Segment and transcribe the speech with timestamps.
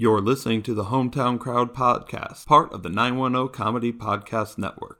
[0.00, 4.99] You're listening to the Hometown Crowd Podcast, part of the 910 Comedy Podcast Network.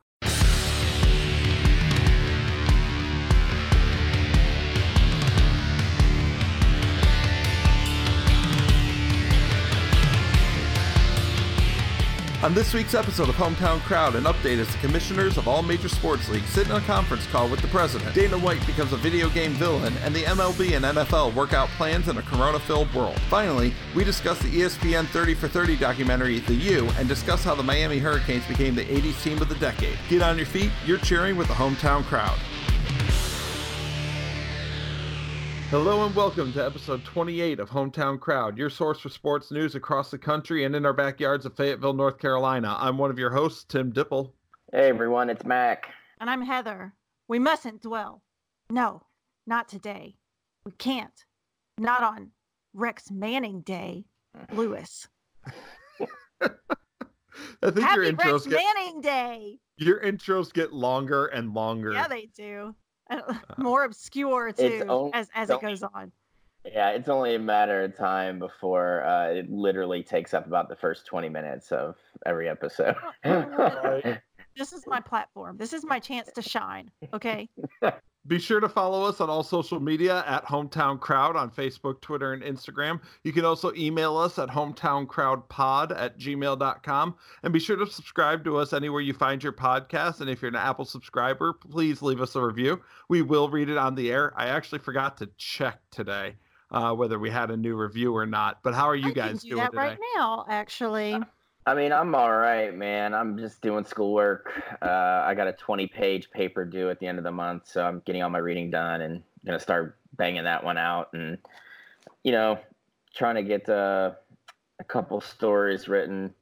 [12.42, 15.90] On this week's episode of Hometown Crowd, an update as the commissioners of all major
[15.90, 18.14] sports leagues sit in a conference call with the president.
[18.14, 22.08] Dana White becomes a video game villain, and the MLB and NFL work out plans
[22.08, 23.20] in a corona-filled world.
[23.28, 27.62] Finally, we discuss the ESPN 30 for 30 documentary The U and discuss how the
[27.62, 29.98] Miami Hurricanes became the 80s team of the decade.
[30.08, 32.38] Get on your feet, you're cheering with the Hometown Crowd.
[35.70, 40.10] Hello and welcome to episode 28 of Hometown Crowd, your source for sports news across
[40.10, 42.76] the country and in our backyards of Fayetteville, North Carolina.
[42.80, 44.32] I'm one of your hosts, Tim Dipple.
[44.72, 45.86] Hey everyone, it's Mac.
[46.20, 46.94] And I'm Heather.
[47.28, 48.22] We mustn't dwell.
[48.68, 49.02] No,
[49.46, 50.16] not today.
[50.64, 51.24] We can't.
[51.78, 52.30] Not on
[52.74, 54.06] Rex Manning Day,
[54.52, 55.06] Lewis.
[56.42, 59.58] I think your Happy intros Rex get Manning Day.
[59.76, 61.92] your intros get longer and longer.
[61.92, 62.74] Yeah, they do.
[63.58, 66.12] More obscure too on- as as it goes on.
[66.64, 70.76] Yeah, it's only a matter of time before uh, it literally takes up about the
[70.76, 72.96] first 20 minutes of every episode.
[74.56, 75.56] This is my platform.
[75.56, 76.90] This is my chance to shine.
[77.14, 77.48] Okay.
[78.26, 82.34] Be sure to follow us on all social media at Hometown Crowd on Facebook, Twitter,
[82.34, 83.00] and Instagram.
[83.24, 87.14] You can also email us at hometowncrowdpod at gmail.com.
[87.42, 90.20] And be sure to subscribe to us anywhere you find your podcast.
[90.20, 92.82] And if you're an Apple subscriber, please leave us a review.
[93.08, 94.34] We will read it on the air.
[94.36, 96.36] I actually forgot to check today
[96.70, 98.62] uh, whether we had a new review or not.
[98.62, 99.82] But how are you I can guys do doing that today?
[99.82, 101.18] right now, actually.
[101.70, 103.14] I mean, I'm all right, man.
[103.14, 104.60] I'm just doing schoolwork.
[104.82, 107.84] Uh, I got a 20 page paper due at the end of the month, so
[107.84, 111.10] I'm getting all my reading done and going to start banging that one out.
[111.12, 111.38] And,
[112.24, 112.58] you know,
[113.14, 114.10] trying to get uh,
[114.80, 116.34] a couple stories written,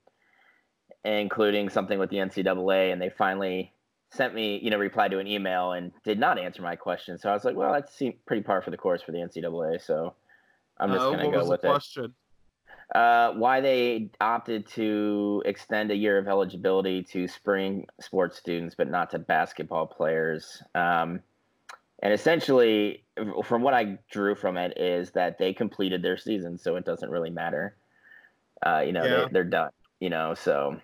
[1.04, 2.90] including something with the NCAA.
[2.90, 3.74] And they finally
[4.10, 7.18] sent me, you know, replied to an email and did not answer my question.
[7.18, 9.82] So I was like, well, that seemed pretty par for the course for the NCAA.
[9.84, 10.14] So
[10.78, 12.14] I'm just Uh, going to what go with the it question?
[12.94, 18.88] Uh, why they opted to extend a year of eligibility to spring sports students, but
[18.88, 20.62] not to basketball players.
[20.74, 21.20] Um,
[22.00, 23.04] and essentially,
[23.44, 27.10] from what I drew from it, is that they completed their season, so it doesn't
[27.10, 27.76] really matter.
[28.64, 29.24] Uh, you know, Yeah.
[29.24, 29.70] they, they're done.
[30.00, 30.80] You know, so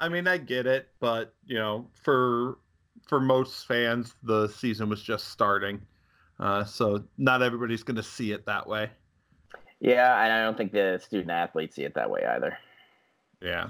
[0.00, 2.58] I mean, I get it, but you know, for
[3.06, 5.80] for most fans, the season was just starting,
[6.40, 8.90] uh, so not everybody's going to see it that way.
[9.80, 12.58] Yeah, and I don't think the student athletes see it that way either.
[13.40, 13.68] Yeah.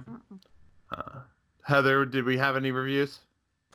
[0.91, 1.21] Uh,
[1.63, 3.21] Heather, did we have any reviews?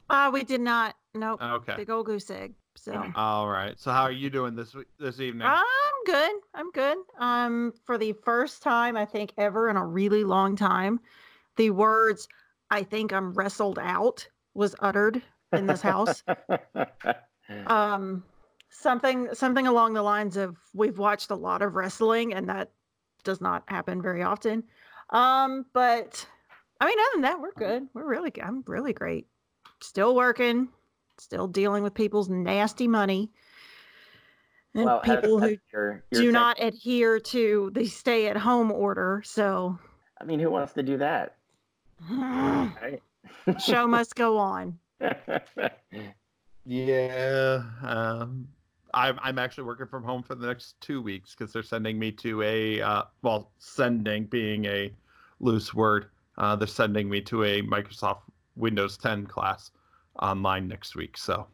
[0.10, 0.96] Uh, we did not.
[1.14, 1.42] Nope.
[1.42, 1.76] Okay.
[1.78, 2.54] Big old goose egg.
[2.76, 3.80] So All right.
[3.80, 5.48] So how are you doing this this evening?
[5.48, 5.64] I'm
[6.06, 6.32] good.
[6.56, 6.98] I'm good.
[7.20, 11.00] Um, for the first time I think ever in a really long time,
[11.56, 12.28] the words
[12.72, 15.22] "I think I'm wrestled out" was uttered
[15.52, 16.24] in this house.
[17.68, 18.24] um,
[18.74, 22.72] something something along the lines of "We've watched a lot of wrestling, and that
[23.24, 24.64] does not happen very often."
[25.12, 26.26] Um, but
[26.82, 27.88] I mean, other than that, we're good.
[27.94, 28.44] We're really good.
[28.44, 29.28] I'm really great.
[29.82, 30.70] Still working.
[31.20, 33.32] Still dealing with people's nasty money.
[34.76, 38.72] And well, people who you're- you're do saying- not adhere to the stay at home
[38.72, 39.22] order.
[39.24, 39.78] So
[40.20, 41.36] I mean, who wants to do that?
[43.64, 44.80] Show must go on.
[46.66, 47.62] Yeah.
[47.82, 48.48] Um,
[48.94, 52.12] I'm I'm actually working from home for the next two weeks because they're sending me
[52.14, 54.92] to a uh, well, sending being a
[55.40, 56.08] loose word.
[56.38, 58.22] Uh, they're sending me to a Microsoft
[58.56, 59.72] Windows 10 class
[60.22, 61.18] online next week.
[61.18, 61.48] So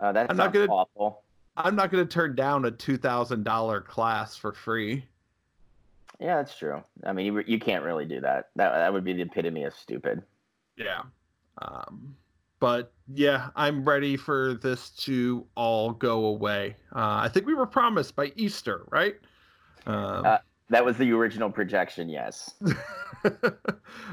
[0.00, 1.22] Uh, that I'm not gonna- awful.
[1.56, 5.04] I'm not going to turn down a two thousand dollar class for free.
[6.20, 6.82] Yeah, that's true.
[7.04, 8.50] I mean, you, you can't really do that.
[8.54, 10.22] That that would be the epitome of stupid.
[10.76, 11.02] Yeah.
[11.60, 12.14] Um,
[12.60, 16.76] but yeah, I'm ready for this to all go away.
[16.94, 19.16] Uh, I think we were promised by Easter, right?
[19.86, 20.38] Um, Uh,
[20.70, 22.08] That was the original projection.
[22.10, 22.54] Yes.
[23.24, 23.50] uh,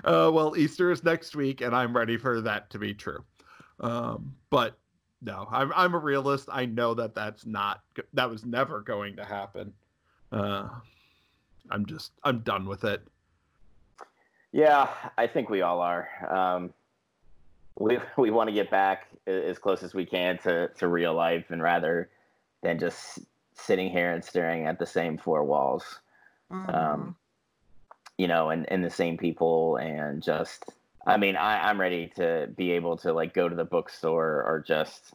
[0.05, 3.23] well, Easter is next week, and I'm ready for that to be true.
[3.81, 4.77] Um, but
[5.21, 6.47] no, I'm I'm a realist.
[6.51, 7.81] I know that that's not
[8.13, 9.73] that was never going to happen.
[10.31, 10.69] Uh,
[11.69, 13.05] I'm just I'm done with it.
[14.53, 16.07] Yeah, I think we all are.
[16.29, 16.73] Um,
[17.77, 21.45] we we want to get back as close as we can to to real life,
[21.49, 22.09] and rather
[22.61, 23.19] than just
[23.53, 25.99] sitting here and staring at the same four walls.
[26.51, 26.73] Mhm.
[26.73, 27.15] Um,
[28.17, 30.71] you know, and, and the same people and just
[31.07, 34.63] I mean, I, I'm ready to be able to like go to the bookstore or
[34.65, 35.13] just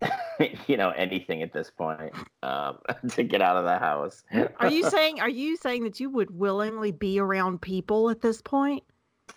[0.66, 2.12] you know, anything at this point
[2.42, 2.78] um,
[3.10, 4.24] to get out of the house.
[4.58, 8.42] Are you saying are you saying that you would willingly be around people at this
[8.42, 8.82] point?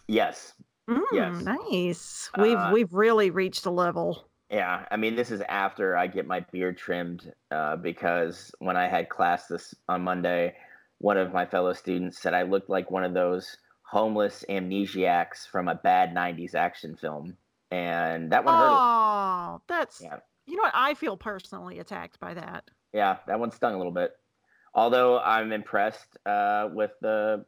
[0.07, 0.53] yes.
[0.89, 1.41] Mm, Yes.
[1.43, 2.29] Nice.
[2.37, 4.29] We've Uh, we've really reached a level.
[4.49, 8.87] Yeah, I mean, this is after I get my beard trimmed uh, because when I
[8.87, 10.55] had class this on Monday,
[10.99, 15.67] one of my fellow students said I looked like one of those homeless amnesiacs from
[15.67, 17.37] a bad '90s action film,
[17.71, 18.77] and that one hurt.
[18.79, 20.19] Oh, that's Yeah.
[20.45, 20.73] you know what?
[20.75, 22.65] I feel personally attacked by that.
[22.93, 24.15] Yeah, that one stung a little bit.
[24.75, 27.45] Although I'm impressed uh, with the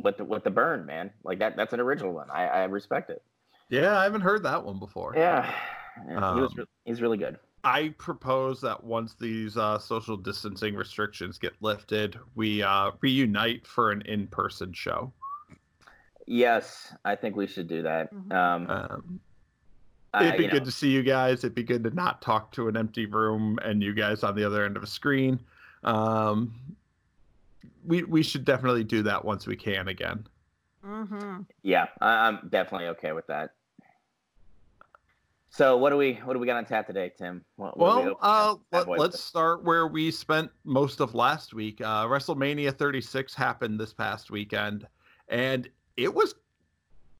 [0.00, 1.10] with the with the burn, man.
[1.24, 2.30] Like that that's an original one.
[2.30, 3.22] I, I respect it.
[3.68, 5.14] Yeah, I haven't heard that one before.
[5.16, 5.52] Yeah,
[6.08, 7.38] yeah he was Um, re- he's really good.
[7.64, 13.90] I propose that once these uh, social distancing restrictions get lifted, we uh, reunite for
[13.90, 15.12] an in-person show.
[16.26, 18.12] Yes, I think we should do that.
[18.14, 18.32] Mhm.
[18.32, 19.20] Um, Um,
[20.22, 21.40] it'd be you good know, to see you guys.
[21.40, 24.44] It'd be good to not talk to an empty room and you guys on the
[24.44, 25.40] other end of a screen.
[25.82, 26.54] Um,
[27.86, 30.26] we we should definitely do that once we can again.
[30.84, 31.42] Mm-hmm.
[31.62, 33.50] Yeah, I, I'm definitely okay with that.
[35.56, 37.42] So what do we what do we got on tap today, Tim?
[37.56, 39.14] What, what do we Well, uh, let, let's with?
[39.14, 41.80] start where we spent most of last week.
[41.80, 44.86] Uh, WrestleMania 36 happened this past weekend,
[45.28, 46.34] and it was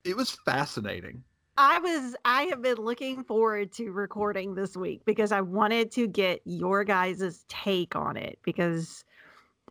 [0.04, 1.22] it was fascinating.
[1.56, 6.06] I was I have been looking forward to recording this week because I wanted to
[6.06, 9.05] get your guys' take on it because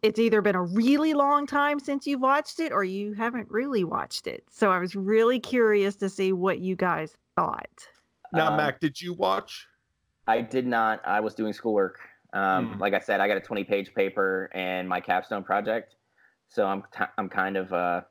[0.06, 3.84] it's either been a really long time since you've watched it or you haven't really
[3.84, 4.44] watched it.
[4.52, 7.88] So I was really curious to see what you guys thought.
[8.31, 9.68] Now, Um, Mac, did you watch?
[10.28, 11.02] I did not.
[11.07, 12.00] I was doing schoolwork.
[12.34, 12.80] Um, Hmm.
[12.80, 15.96] Like I said, I got a 20 page paper and my capstone project.
[16.50, 18.01] So I'm t- I'm kind of uh,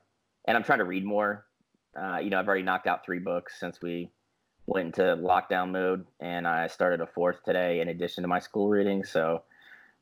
[0.45, 1.45] and I'm trying to read more.
[1.97, 4.11] Uh, you know, I've already knocked out three books since we
[4.65, 8.67] went into lockdown mode, and I started a fourth today in addition to my school
[8.67, 9.05] reading.
[9.05, 9.43] So,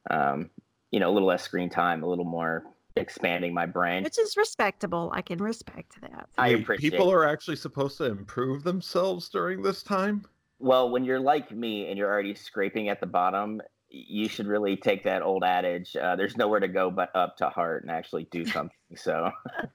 [0.10, 0.50] um,
[0.94, 2.64] you know, a little less screen time, a little more
[2.96, 4.04] expanding my brain.
[4.04, 5.10] Which is respectable.
[5.12, 6.30] I can respect that.
[6.38, 6.92] I appreciate.
[6.92, 10.24] people are actually supposed to improve themselves during this time.
[10.60, 13.60] Well, when you're like me and you're already scraping at the bottom,
[13.90, 17.50] you should really take that old adage, uh, there's nowhere to go but up to
[17.50, 18.78] heart and actually do something.
[18.96, 19.32] So,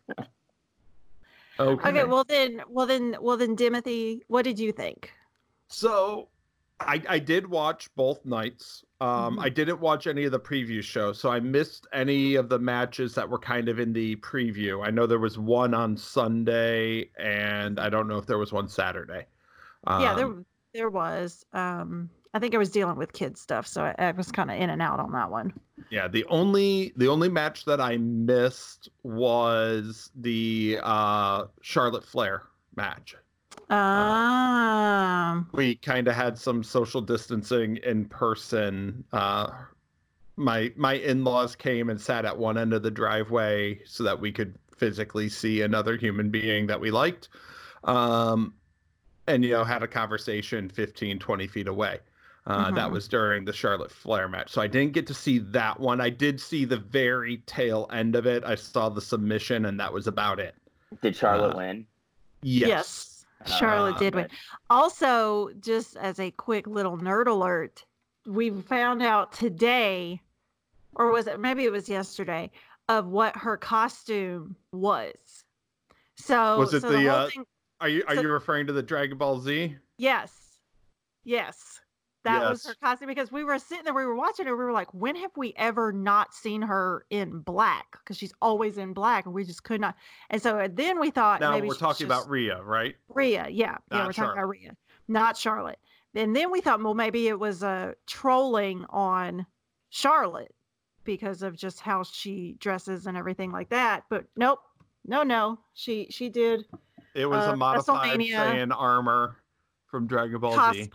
[1.60, 1.88] Okay.
[1.88, 5.12] Okay, well then well then well then Timothy, what did you think?
[5.66, 6.28] So
[6.78, 8.84] I I did watch both nights.
[9.00, 9.42] Um Mhm.
[9.44, 13.14] I didn't watch any of the preview shows, so I missed any of the matches
[13.14, 14.84] that were kind of in the preview.
[14.86, 18.68] I know there was one on Sunday and I don't know if there was one
[18.68, 19.26] Saturday.
[19.86, 21.44] yeah, there Um, there was.
[21.52, 24.56] Um I think I was dealing with kid stuff, so I, I was kind of
[24.60, 25.52] in and out on that one.
[25.90, 32.42] Yeah, the only the only match that I missed was the uh Charlotte Flair
[32.76, 33.16] match.
[33.70, 39.04] Um we kind of had some social distancing in person.
[39.12, 39.50] Uh,
[40.36, 44.30] my my in-laws came and sat at one end of the driveway so that we
[44.32, 47.28] could physically see another human being that we liked.
[47.84, 48.54] Um,
[49.26, 51.98] and you know had a conversation 15 20 feet away.
[52.46, 52.92] Uh, that Mhm.
[52.92, 54.50] was during the charlotte flair match.
[54.50, 56.00] So i didn't get to see that one.
[56.00, 58.42] I did see the very tail end of it.
[58.44, 60.54] I saw the submission and that was about it.
[61.02, 61.86] Did Charlotte Uh, win?
[62.42, 63.07] yes,
[63.48, 64.28] Charlotte Uh, did win.
[64.70, 67.84] Also, just as a quick little nerd alert,
[68.26, 70.20] we found out today,
[70.94, 72.50] or was it maybe it was yesterday,
[72.88, 75.14] of what her costume was.
[76.16, 77.44] So Was it so the, whole uh, thing-
[77.80, 80.58] are you are So- you referring to the dragon ball z yes,
[81.24, 81.80] yes,
[82.24, 84.72] that was her costume because we were sitting there, we were watching her, we were
[84.72, 87.86] like, when have we ever not seen her in black?
[87.92, 89.94] Because she's always in black, and we just could not.
[90.30, 93.46] And so uh, then we thought now maybe we're talking just- about Rhea, right Rhea,
[93.50, 95.78] yeah, yeah, we're talking about Rhea, not Charlotte.
[96.14, 99.46] And then we thought, well, maybe it was a trolling on
[99.90, 100.54] Charlotte
[101.04, 104.04] because of just how she dresses and everything like that.
[104.10, 104.58] But nope,
[105.06, 106.64] no, no, she she did
[107.14, 109.36] It was Uh, a modified Saiyan armor
[109.86, 110.90] from Dragon Ball Z.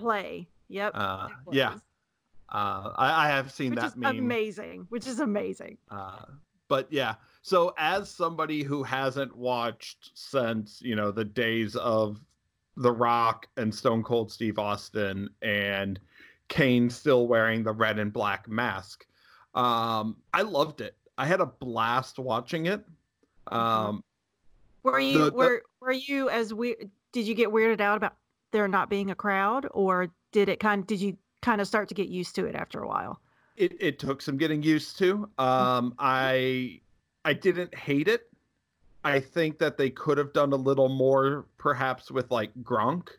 [0.69, 0.91] Yep.
[0.95, 1.73] Uh, yeah,
[2.49, 4.17] uh, I, I have seen which that is meme.
[4.19, 4.85] amazing.
[4.89, 5.77] Which is amazing.
[5.89, 6.25] Uh,
[6.67, 12.19] but yeah, so as somebody who hasn't watched since you know the days of
[12.77, 15.99] The Rock and Stone Cold Steve Austin and
[16.47, 19.05] Kane still wearing the red and black mask,
[19.55, 20.95] um, I loved it.
[21.17, 22.83] I had a blast watching it.
[23.47, 24.03] Um,
[24.83, 26.89] Were you The- the- were were you as weird?
[27.11, 28.15] Did you get weirded out about
[28.51, 30.81] there not being a crowd, or did it kind?
[30.81, 33.21] of, Did you kind of start to get used to it after a while?
[33.55, 35.29] it, it took some getting used to.
[35.37, 36.81] Um, I
[37.23, 38.29] I didn't hate it.
[39.05, 43.09] I think that they could have done a little more, perhaps with like Gronk.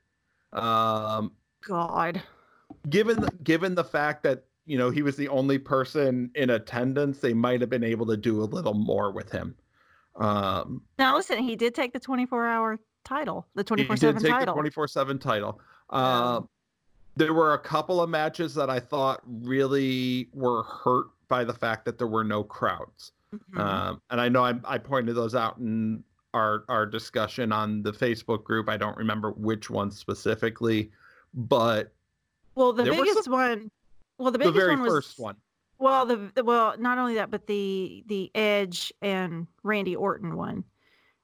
[0.52, 1.32] Um,
[1.66, 2.20] God.
[2.90, 7.18] given the, given the fact that you know he was the only person in attendance,
[7.20, 9.54] they might have been able to do a little more with him.
[10.16, 14.14] Um, Now listen, he did take the 24 hour title, the he 24 did 7
[14.22, 14.54] take the title.
[14.54, 15.60] twenty four seven title.
[15.90, 16.48] Um,
[17.16, 21.84] there were a couple of matches that I thought really were hurt by the fact
[21.84, 23.12] that there were no crowds.
[23.32, 23.58] Mhm.
[23.58, 26.04] Um, and I know I, I pointed those out in
[26.34, 28.68] our our discussion on the Facebook group.
[28.68, 30.90] I don't remember which one specifically,
[31.32, 31.92] but
[32.54, 33.70] well, the biggest some- one,
[34.18, 35.36] well, the the biggest very one was first one.
[35.78, 40.64] Well, the, the well, not only that, but the the Edge and Randy Orton one.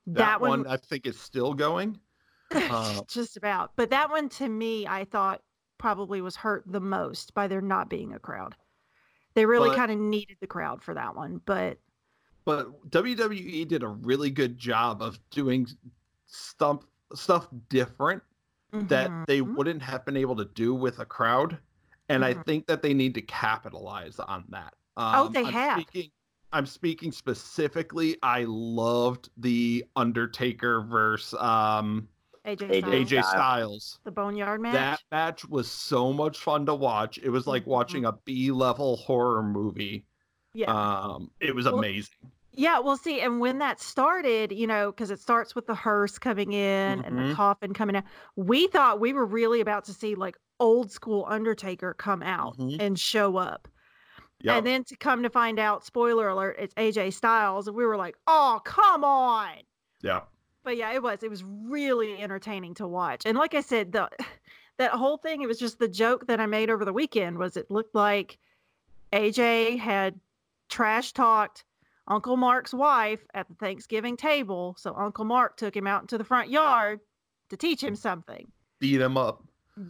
[0.06, 1.98] That, one, I think is still going.
[2.50, 3.72] uh, just about.
[3.76, 5.40] But that one to me, I thought
[5.80, 8.56] probably was hurt the most by there not being a crowd.
[9.34, 11.80] They really kind of needed the crowd for that one, but
[12.44, 15.66] But WWE did a really good job of doing
[16.26, 16.84] stuff
[17.14, 18.22] stuff different
[18.78, 19.56] that they Mhm.
[19.56, 21.60] wouldn't have been able to do with a crowd.
[22.08, 22.42] And I Mhm.
[22.46, 24.74] think that they need to capitalize on that.
[25.12, 25.84] Oh, Um, they I'm have.
[25.84, 26.10] Speaking,
[26.52, 28.16] I'm speaking specifically.
[28.22, 32.08] I loved the Undertaker versus um,
[32.46, 33.28] AJ, AJ Styles, AJ Styles.
[33.30, 33.98] Styles.
[34.04, 34.72] the Boneyard match.
[34.74, 37.18] That match was so much fun to watch.
[37.18, 37.68] It was like Mhm.
[37.68, 40.06] watching a B level horror movie.
[40.52, 40.66] yeah.
[40.72, 42.16] Um, it was Well, amazing.
[42.52, 46.18] Yeah, well, see, and when that started, you know, because it starts with the hearse
[46.18, 47.34] coming in and the Mhm.
[47.34, 48.04] coffin coming out,
[48.34, 52.80] we thought we were really about to see like old school Undertaker come out Mhm.
[52.80, 53.68] and show up.
[54.40, 54.56] Yep.
[54.56, 57.68] And then to come to find out, spoiler alert, it's AJ Styles.
[57.68, 59.50] And we were like, oh, come on.
[60.02, 60.22] yeah.
[60.62, 61.22] But yeah, it was.
[61.22, 63.22] It was really entertaining to watch.
[63.24, 64.08] And like I said, the
[64.78, 67.56] that whole thing, it was just the joke that I made over the weekend was
[67.56, 68.38] it looked like
[69.12, 70.18] AJ had
[70.68, 71.64] trash talked
[72.08, 74.74] Uncle Mark's wife at the Thanksgiving table.
[74.78, 77.00] So Uncle Mark took him out into the front yard
[77.50, 78.50] to teach him something.
[78.78, 79.44] Beat him up.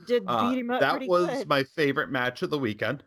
[0.07, 1.49] Did Uh, beat him up that was good.
[1.49, 3.03] my favorite match of the weekend.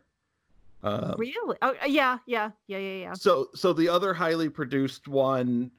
[0.82, 1.56] Um, really?
[1.62, 3.12] Oh, yeah, yeah, yeah, yeah, yeah.
[3.14, 5.70] so so the other highly produced one,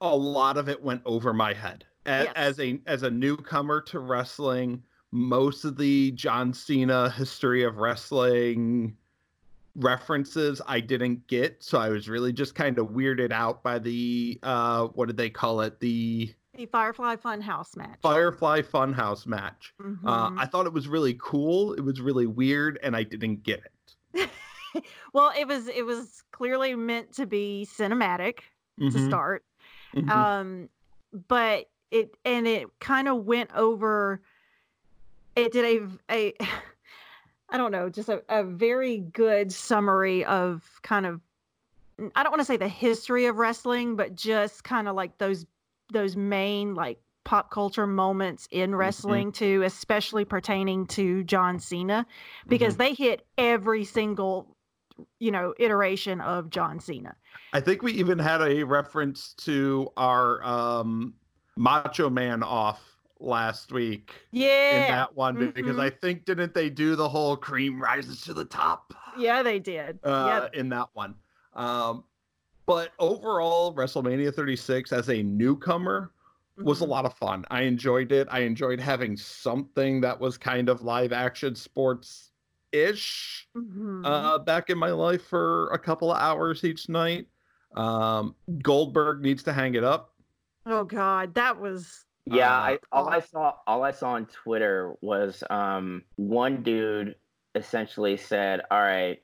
[0.00, 1.84] a lot of it went over my head.
[2.06, 2.32] A- Yes.
[2.36, 8.96] As a as a newcomer to wrestling, most of the John Cena history of wrestling
[9.76, 14.38] references I didn't get, so I was really just kind of weirded out by the
[14.42, 15.80] uh what did they call it?
[15.80, 17.98] The The Firefly Funhouse match.
[18.02, 19.72] Firefly Funhouse match.
[19.80, 19.84] Uh,
[20.30, 20.38] Mhm.
[20.38, 21.72] I thought it was really cool.
[21.72, 23.62] It was really weird, and I didn't get
[24.14, 24.30] it.
[25.14, 28.40] well, it was it was clearly meant to be cinematic
[28.78, 29.44] to Mhm, start.
[29.94, 30.10] Mhm.
[30.10, 30.68] Um,
[31.28, 34.20] but it and it kind of went over.
[35.36, 35.64] It did
[36.10, 36.34] a a
[37.48, 41.20] I don't know, just a, a very good summary of kind of
[42.16, 45.46] I don't want to say the history of wrestling, but just kind of like those
[45.92, 52.06] those main like pop culture moments in wrestling too, especially pertaining to John Cena,
[52.46, 54.53] because they hit every single
[55.18, 57.14] you know iteration of John Cena.
[57.52, 61.14] I think we even had a reference to our um,
[61.56, 62.82] Macho Man off
[63.20, 64.82] last week Yeah.
[64.86, 65.80] in that one because mhm.
[65.80, 69.98] I think didn't they do the whole cream rises to the top Yeah, they did.
[70.04, 70.60] uh, yeah.
[70.60, 71.14] in that one.
[71.54, 72.04] Um,
[72.66, 76.10] but overall, WrestleMania 36 as a newcomer
[76.58, 76.88] was a Mhm.
[76.88, 77.44] lot of fun.
[77.50, 78.26] I enjoyed it.
[78.30, 82.30] I enjoyed having something that was kind of live action sports
[82.74, 84.04] ish Mhm.
[84.04, 87.28] uh, back in my life for a couple of hours each night.
[87.76, 90.10] Um, Goldberg needs to hang it up.
[90.66, 93.20] oh God, that was Yeah, Uh, I all I oh.
[93.20, 97.16] saw all I saw on Twitter was um one dude
[97.54, 99.22] essentially said, "All right,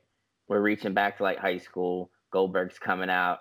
[0.49, 2.11] we're reaching back to like high school.
[2.31, 3.41] Goldberg's coming out."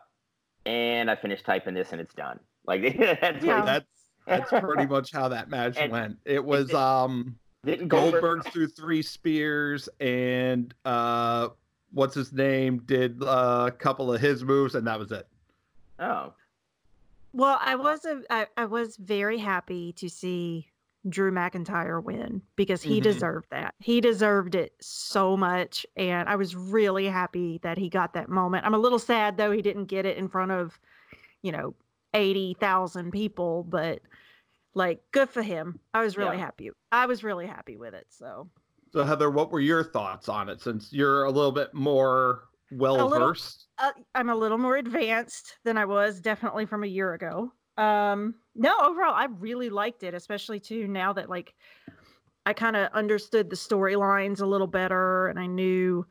[0.65, 2.39] And I finished typing this and it's done.
[2.65, 2.81] Like
[3.21, 3.65] that's Yeah.
[3.65, 3.87] That's
[4.25, 6.17] that's pretty much how that match And went.
[6.25, 11.49] It was did- um didn't Goldberg, Goldberg threw three spears and uh
[11.91, 15.27] what's his name did uh, a couple of his moves and that was it.
[15.97, 16.33] Oh,
[17.33, 17.57] well.
[17.61, 20.67] I was a, I, I was very happy to see
[21.09, 23.03] Drew McIntyre win because he Mhm.
[23.03, 23.73] deserved that.
[23.79, 28.65] He deserved it so much, and I was really happy that he got that moment.
[28.65, 30.79] I'm a little sad though he didn't get it in front of,
[31.41, 31.73] you know,
[32.13, 33.99] eighty thousand people, but
[34.73, 35.79] like good for him.
[35.93, 36.43] I was really Yeah.
[36.45, 36.71] happy.
[36.91, 38.07] I was really happy with it.
[38.09, 38.49] So.
[38.91, 43.07] So Heather, what were your thoughts on it since you're a little bit more well
[43.09, 43.67] versed?
[43.77, 47.51] uh, I'm a little more advanced than I was definitely from a year ago.
[47.77, 51.53] Um, no, overall, I really liked it, especially too now that like
[52.45, 56.05] I kind of understood the storylines a little better and I knew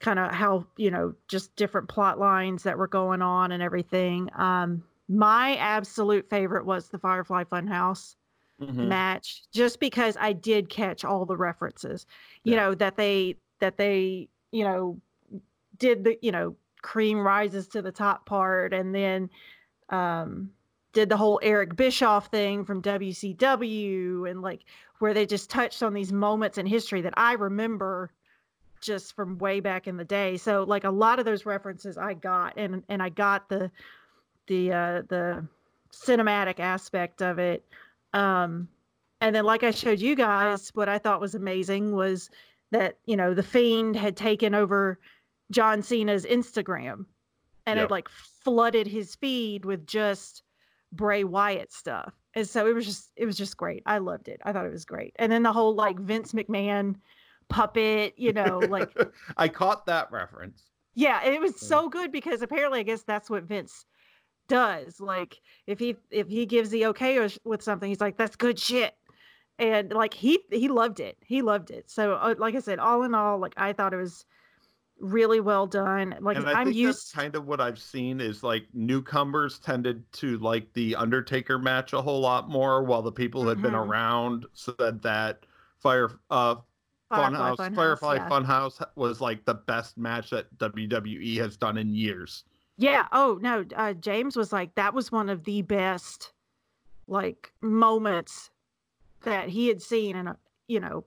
[0.00, 4.28] kind of how, you know, just different plot lines that were going on and everything.
[4.34, 8.16] Um, my absolute favorite was the Firefly Funhouse.
[8.60, 8.88] mm-hmm.
[8.88, 12.06] match just because I did catch all the references.
[12.44, 12.60] You yeah.
[12.60, 15.00] know that they that they you know
[15.78, 19.30] did the you know cream rises to the top part and then
[19.90, 20.50] um
[20.92, 24.64] did the whole Eric Bischoff thing from WCW and like
[24.98, 28.10] where they just touched on these moments in history that I remember
[28.80, 30.36] just from way back in the day.
[30.36, 33.70] So like a lot of those references I got and and I got the
[34.48, 35.46] the uh the
[35.92, 37.64] cinematic aspect of it.
[38.12, 38.68] Um
[39.20, 42.30] and then like I showed you guys what I thought was amazing was
[42.70, 44.98] that, you know, the fiend had taken over
[45.50, 47.06] John Cena's Instagram
[47.66, 47.84] and yep.
[47.84, 50.42] had like flooded his feed with just
[50.92, 52.14] Bray Wyatt stuff.
[52.34, 53.82] And so it was just it was just great.
[53.86, 54.40] I loved it.
[54.44, 55.14] I thought it was great.
[55.16, 56.96] And then the whole like Vince McMahon
[57.48, 58.96] puppet, you know, like
[59.36, 60.64] I caught that reference.
[60.94, 63.86] Yeah, it was so good because apparently I guess that's what Vince
[64.48, 65.00] does.
[65.00, 68.94] Like if he if he gives the okay with something, he's like that's good shit.
[69.58, 71.16] And like he he loved it.
[71.20, 71.90] He loved it.
[71.90, 74.24] So uh, like I said, all in all, like I thought it was
[75.00, 76.16] really well done.
[76.20, 80.38] Like and I am used kind of what I've seen is like newcomers tended to
[80.38, 83.66] like the Undertaker match a whole lot more, while the people who had mm-hmm.
[83.66, 85.44] been around said that
[85.78, 86.56] Fire uh
[87.12, 88.28] Funhouse Fun Firefly yeah.
[88.28, 92.44] Funhouse was like the best match that WWE has done in years.
[92.78, 93.06] Yeah.
[93.12, 96.32] Oh no, uh, James was like that was one of the best
[97.08, 98.50] like moments
[99.22, 100.36] that he had seen, and
[100.68, 101.04] you know,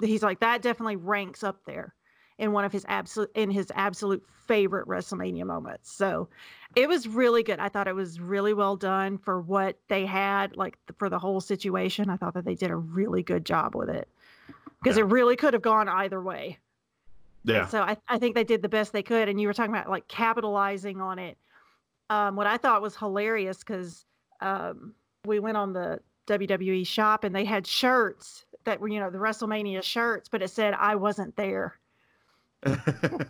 [0.00, 1.94] he's like that definitely ranks up there
[2.38, 5.92] in one of his absolute in his absolute favorite WrestleMania moments.
[5.92, 6.28] So
[6.74, 7.60] it was really good.
[7.60, 11.42] I thought it was really well done for what they had, like for the whole
[11.42, 12.08] situation.
[12.08, 14.08] I thought that they did a really good job with it
[14.82, 15.04] because yeah.
[15.04, 16.58] it really could have gone either way.
[17.44, 17.66] Yeah.
[17.66, 19.28] So I, I think they did the best they could.
[19.28, 21.38] And you were talking about like capitalizing on it.
[22.10, 24.04] Um, what I thought was hilarious because
[24.40, 24.94] um,
[25.24, 29.18] we went on the WWE shop and they had shirts that were, you know, the
[29.18, 31.80] WrestleMania shirts, but it said I wasn't there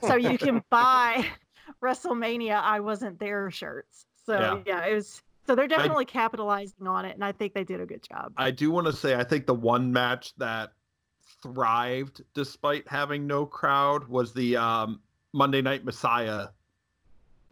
[0.02, 1.26] so you can buy
[1.82, 4.06] WrestleMania I wasn't there shirts.
[4.24, 7.54] So yeah, yeah it was so they're definitely I, capitalizing on it and I think
[7.54, 8.32] they did a good job.
[8.36, 10.72] I do want to say I think the one match that
[11.42, 15.00] thrived despite having no crowd was the um,
[15.32, 16.48] Monday Night Messiah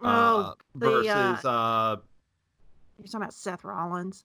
[0.02, 1.96] uh, oh, the, versus uh, uh,
[2.98, 4.24] you're talking about Seth Rollins.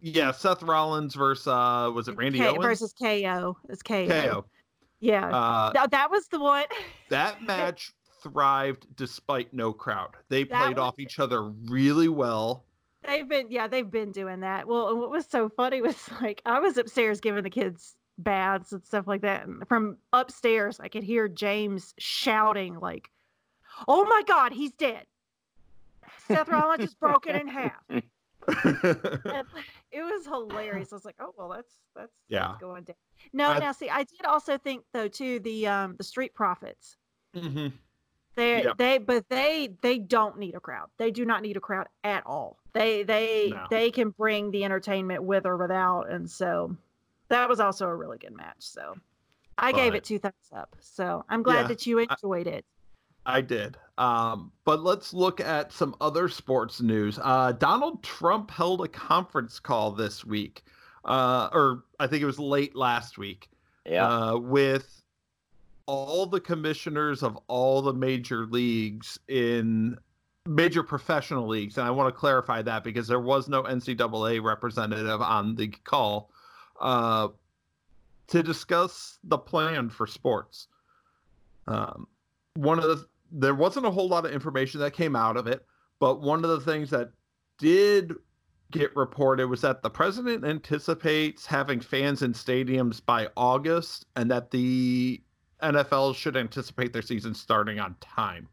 [0.00, 3.56] Yeah, Seth Rollins versus uh was it Randy K- Owens versus KO.
[3.68, 4.06] It's KO.
[4.06, 4.44] KO.
[5.00, 5.28] Yeah.
[5.28, 6.64] Uh, Th- that was the one.
[7.08, 7.92] that match
[8.22, 10.10] thrived despite no crowd.
[10.28, 12.64] They that played was, off each other really well.
[13.06, 14.66] They've been, yeah, they've been doing that.
[14.66, 18.84] Well, what was so funny was like I was upstairs giving the kids baths and
[18.84, 19.46] stuff like that.
[19.46, 23.10] And from upstairs, I could hear James shouting, like,
[23.88, 25.06] "Oh my God, he's dead!
[26.26, 27.72] Seth Rollins is broken in half."
[28.48, 30.92] it was hilarious.
[30.92, 32.96] I was like, "Oh well, that's that's yeah that's going down."
[33.32, 36.96] No, I, now see, I did also think though too the um the Street Profits.
[37.34, 37.68] Mm-hmm.
[38.36, 38.76] They yep.
[38.78, 40.88] they but they they don't need a crowd.
[40.98, 42.58] They do not need a crowd at all.
[42.72, 43.66] They they no.
[43.70, 46.76] they can bring the entertainment with or without, and so
[47.34, 48.56] that was also a really good match.
[48.58, 48.94] So
[49.58, 50.74] I but, gave it two thumbs up.
[50.80, 52.64] So I'm glad yeah, that you enjoyed I, it.
[53.26, 53.76] I did.
[53.96, 57.18] Um, but let's look at some other sports news.
[57.22, 60.64] Uh, Donald Trump held a conference call this week
[61.04, 63.48] uh, or I think it was late last week.
[63.86, 64.08] Yeah.
[64.08, 65.02] Uh, with
[65.86, 69.98] all the commissioners of all the major leagues in
[70.46, 75.20] major professional leagues, and I want to clarify that because there was no NCAA representative
[75.20, 76.30] on the call
[76.80, 77.28] uh,
[78.28, 80.68] to discuss the plan for sports.
[81.66, 82.06] Um,
[82.54, 85.64] one of the there wasn't a whole lot of information that came out of it,
[85.98, 87.10] but one of the things that
[87.58, 88.12] did
[88.70, 94.50] get reported was that the president anticipates having fans in stadiums by August and that
[94.50, 95.20] the
[95.62, 98.48] NFL should anticipate their season starting on time.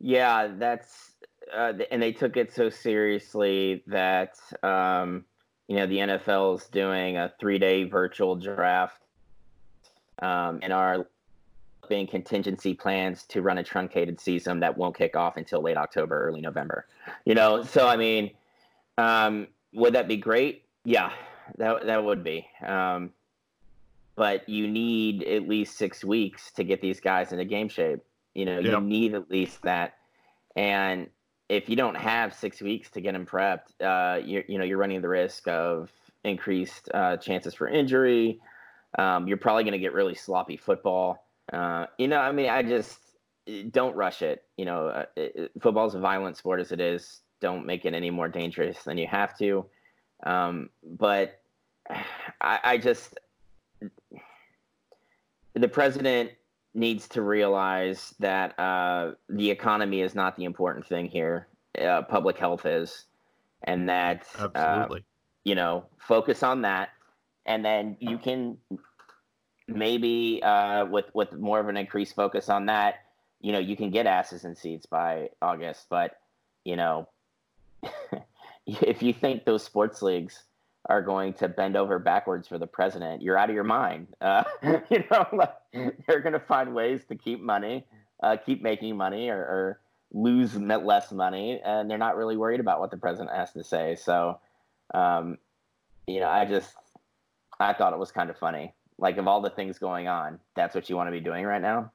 [0.00, 1.12] Yeah, that's
[1.54, 5.24] uh, and they took it so seriously that um,
[5.68, 9.00] you know the NFL is doing a three-day virtual draft
[10.20, 11.06] um, and are
[11.88, 16.26] being contingency plans to run a truncated season that won't kick off until late October,
[16.26, 16.86] early November.
[17.24, 18.30] You know, so I mean,
[18.96, 20.64] um, would that be great?
[20.84, 21.12] Yeah,
[21.58, 22.46] that that would be.
[22.66, 23.12] Um,
[24.16, 28.00] but you need at least six weeks to get these guys into game shape.
[28.34, 29.94] You know, you need at least that.
[30.56, 31.08] And
[31.48, 34.78] if you don't have six weeks to get them prepped, uh, you're you know you're
[34.78, 35.92] running the risk of
[36.24, 38.40] increased uh, chances for injury.
[38.98, 41.26] Um, you're probably going to get really sloppy football.
[41.52, 42.98] Uh, you know, I mean, I just
[43.70, 44.44] don't rush it.
[44.56, 48.10] You know, uh, it, football's a violent sport as it is don't make it any
[48.10, 49.64] more dangerous than you have to.
[50.24, 51.40] Um, but
[52.40, 53.18] I, I just
[55.54, 56.30] the president
[56.78, 61.48] needs to realize that uh, the economy is not the important thing here.
[61.78, 63.04] Uh, public health is,
[63.64, 64.86] and that uh,
[65.44, 66.90] you know focus on that,
[67.46, 68.56] and then you can
[69.66, 73.00] maybe uh, with with more of an increased focus on that,
[73.40, 75.86] you know, you can get asses and seats by August.
[75.90, 76.18] But
[76.64, 77.08] you know,
[78.66, 80.44] if you think those sports leagues
[80.88, 84.08] are going to bend over backwards for the president, you're out of your mind.
[84.20, 84.44] Uh,
[84.90, 85.54] you know, like,
[86.06, 87.86] they're going to find ways to keep money,
[88.22, 89.80] uh, keep making money, or, or
[90.12, 93.94] lose less money, and they're not really worried about what the president has to say.
[93.94, 94.38] So,
[94.94, 95.38] um,
[96.06, 96.74] you know, I just
[97.60, 98.74] I thought it was kind of funny.
[98.98, 101.62] Like of all the things going on, that's what you want to be doing right
[101.62, 101.92] now.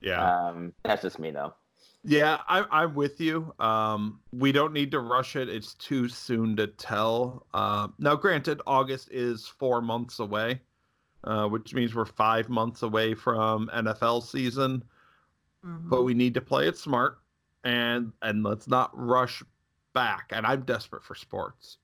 [0.00, 0.48] Yeah.
[0.48, 1.54] Um, that's just me though.
[2.02, 3.54] Yeah, I, I'm with you.
[3.58, 5.48] Um, we don't need to rush it.
[5.48, 7.46] It's too soon to tell.
[7.52, 10.60] Uh, now, granted, August is four months away,
[11.24, 14.82] uh, which means we're five months away from NFL season.
[15.64, 15.90] Mhm.
[15.90, 17.18] But we need to play it smart,
[17.64, 19.42] and and let's not rush
[19.92, 20.30] back.
[20.30, 21.76] And I'm desperate for sports.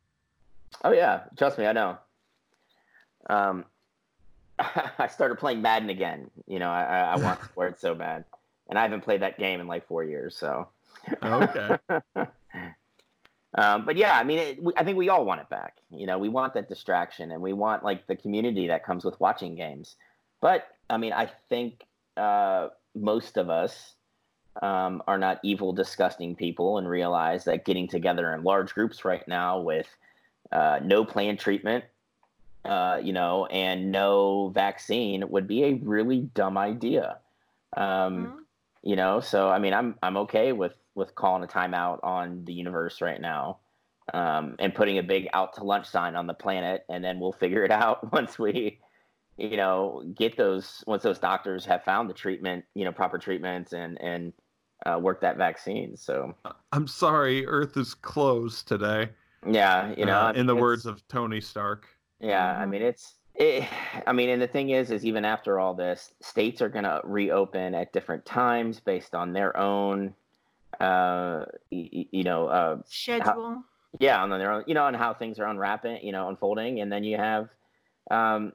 [0.83, 1.98] Oh yeah, trust me, I know.
[3.29, 3.66] Um,
[4.59, 6.31] I started playing Madden again.
[6.46, 8.24] You know, I, I I want sports so bad,
[8.68, 10.37] and I haven't played that game in like four years.
[10.37, 10.68] So.
[11.22, 11.79] Okay.
[13.55, 15.76] um, but yeah, I mean, it, we, I think we all want it back.
[15.90, 19.18] You know, we want that distraction, and we want like the community that comes with
[19.20, 19.96] watching games.
[20.40, 21.85] But I mean, I think
[22.16, 23.94] uh, most of us
[24.62, 29.26] um, are not evil, disgusting people, and realize that getting together in large groups right
[29.29, 29.87] now with
[30.50, 31.85] uh, no planned treatment,
[32.64, 37.18] uh, you know, and no vaccine would be a really dumb idea.
[37.76, 38.46] Um, Mhm.
[38.87, 42.53] You know so i mean i'm i'm okay with with calling a timeout on the
[42.53, 43.59] universe right now
[44.14, 47.33] um, and putting a big out to lunch sign on the planet and then we'll
[47.33, 48.79] figure it out once we
[49.37, 53.72] you know get those once those doctors have found the treatment you know proper treatments
[53.72, 54.33] and and
[54.85, 56.33] uh, work that vaccine so
[56.70, 59.09] I'm sorry, Earth is closed today.
[59.51, 61.88] yeah you know uh, in the words of Tony Stark.
[62.20, 63.68] Yeah, I mean it's it,
[64.07, 67.01] I mean and the thing is is even after all this, states are going to
[67.05, 70.14] reopen at different times based on their own
[70.81, 73.62] uh y- y- you know uh Schedule.
[73.99, 76.90] yeah, on their own you know on how things are unwrapping, you know, unfolding and
[76.92, 77.49] then you have
[78.11, 78.53] um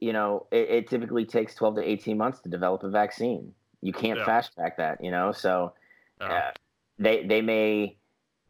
[0.00, 3.54] you know, it, it typically takes 12 to 18 months to develop a vaccine.
[3.80, 4.24] You can't Yeah.
[4.26, 5.32] fast track that, you know.
[5.32, 5.72] So
[6.20, 6.50] uh,
[6.98, 7.96] they they may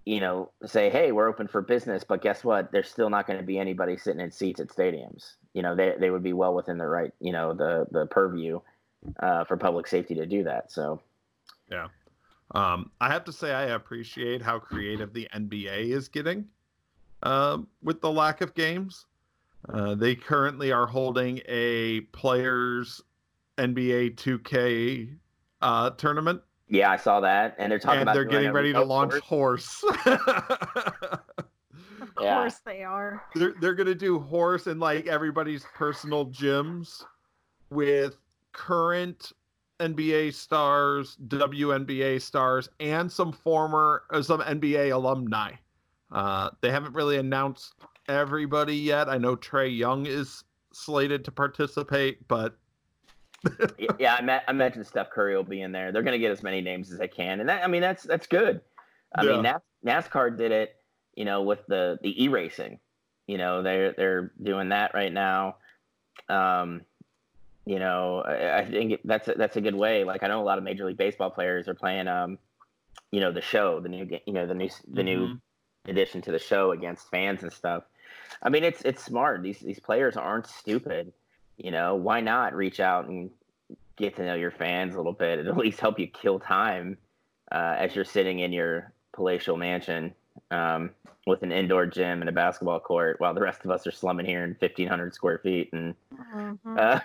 [0.04, 2.70] you know say hey we're open for business but guess what?
[2.72, 5.34] There's still not going to be anybody sitting in seats at stadiums.
[5.54, 8.60] You know they, they would be well within the right you know the the purview
[9.20, 11.00] uh, for public safety to do that so.
[11.70, 11.88] Yeah,
[12.54, 16.46] Um, I have to say, I appreciate how creative the NBA is getting
[17.22, 19.06] um, with the lack of games.
[19.68, 23.02] Uh, they currently are holding a players
[23.56, 25.16] NBA 2K
[25.62, 26.42] uh, tournament,
[26.74, 29.82] yeah i saw that and they're talking and about they're getting ready to launch course.
[29.82, 30.06] horse.
[32.16, 32.34] Of Yeah.
[32.36, 33.24] course they are.
[33.34, 37.02] they're they're gonna do horse in like everybody's personal gyms
[37.70, 38.16] with
[38.52, 39.32] current
[39.80, 45.52] NBA stars, WNBA stars, and some former uh, some NBA alumni.
[46.12, 47.74] Uh, they haven't really announced
[48.08, 49.08] everybody yet.
[49.08, 52.58] I know Trae Young is slated to participate, but Y-
[53.98, 56.30] yeah i met i mentioned steph curry will be in there they're going to get
[56.30, 58.60] as many names as they can and that i mean that's that's good
[59.14, 60.76] i mean NAS, nascar did it
[61.14, 62.78] you know with the the e-racing
[63.26, 65.56] you know they're they're doing that right now
[66.28, 66.82] um
[67.66, 70.44] you know i, I think that's a, that's a good way like i know a
[70.44, 72.38] lot of major league baseball players are playing um
[73.10, 75.40] you know the show the new you know the new the new Mhm.
[75.86, 77.84] addition to the show against fans and stuff.
[78.42, 79.42] I mean, it's it's smart.
[79.42, 81.12] These these players aren't stupid.
[81.56, 83.30] You know, why not reach out and
[83.96, 85.38] get to know your fans a little bit?
[85.38, 86.98] It'll at least help you kill time
[87.52, 90.14] uh, as you're sitting in your palatial mansion
[90.50, 90.90] um,
[91.26, 94.26] with an indoor gym and a basketball court, while the rest of us are slumming
[94.26, 95.70] here in 1,500 square feet.
[95.72, 95.94] And
[96.34, 97.00] Mhm.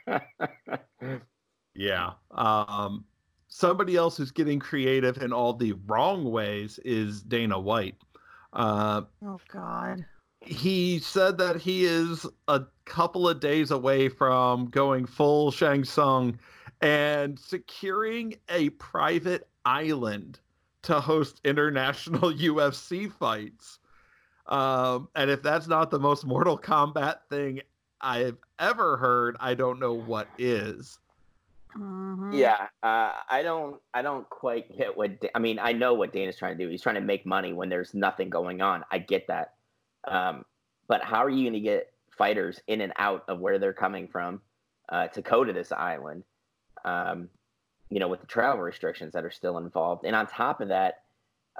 [0.00, 0.78] uh,
[1.74, 2.12] yeah.
[2.30, 3.04] Um,
[3.48, 7.96] somebody else who's getting creative in all the wrong ways is Dana White.
[8.52, 10.04] Uh, Oh God.
[10.40, 16.38] he said that he is a couple of days away from going full Shang Tsung
[16.80, 20.40] and securing a private island
[20.82, 23.78] to host international UFC fights.
[24.46, 27.60] Um, and if that's not the most Mortal Kombat thing
[28.00, 30.98] I've ever heard, I don't know what is.
[31.76, 32.32] Mhm.
[32.32, 35.20] Yeah, uh, I don't, I don't quite get what.
[35.20, 36.70] Da- I mean, I know what Dana's trying to do.
[36.70, 38.84] He's trying to make money when there's nothing going on.
[38.90, 39.54] I get that,
[40.06, 40.44] um,
[40.88, 44.08] but how are you going to get fighters in and out of where they're coming
[44.08, 44.40] from
[44.90, 46.24] uh, to go to this island?
[46.84, 47.28] Um,
[47.90, 51.02] you know, with the travel restrictions that are still involved, and on top of that,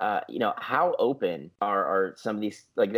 [0.01, 2.93] uh, you know, how open are, are some of these like?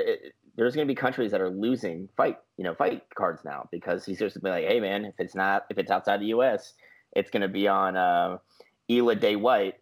[0.57, 4.05] There's going to be countries that are losing fight, you know, fight cards now because
[4.05, 6.75] he's just be like, hey man, if it's not, if it's outside the U.S.,
[7.13, 8.39] it's going to be on uh,
[8.91, 9.80] Ila Day White,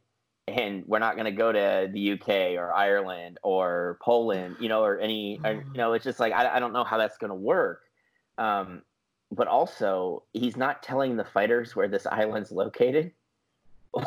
[0.57, 4.83] and we're not going to go to the UK or Ireland or Poland, you know,
[4.83, 7.31] or any, or, you know, it's just like I, I don't know how that's going
[7.31, 7.83] to work.
[8.37, 8.83] Um,
[9.31, 13.13] but also, he's not telling the fighters where this island's located.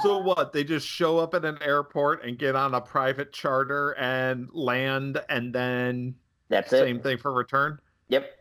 [0.02, 0.54] so what?
[0.54, 5.22] They just show up at an airport and get on a private charter and land,
[5.30, 6.16] and then
[6.50, 6.86] that's same it.
[6.86, 7.80] Same thing for return.
[8.10, 8.32] Yep.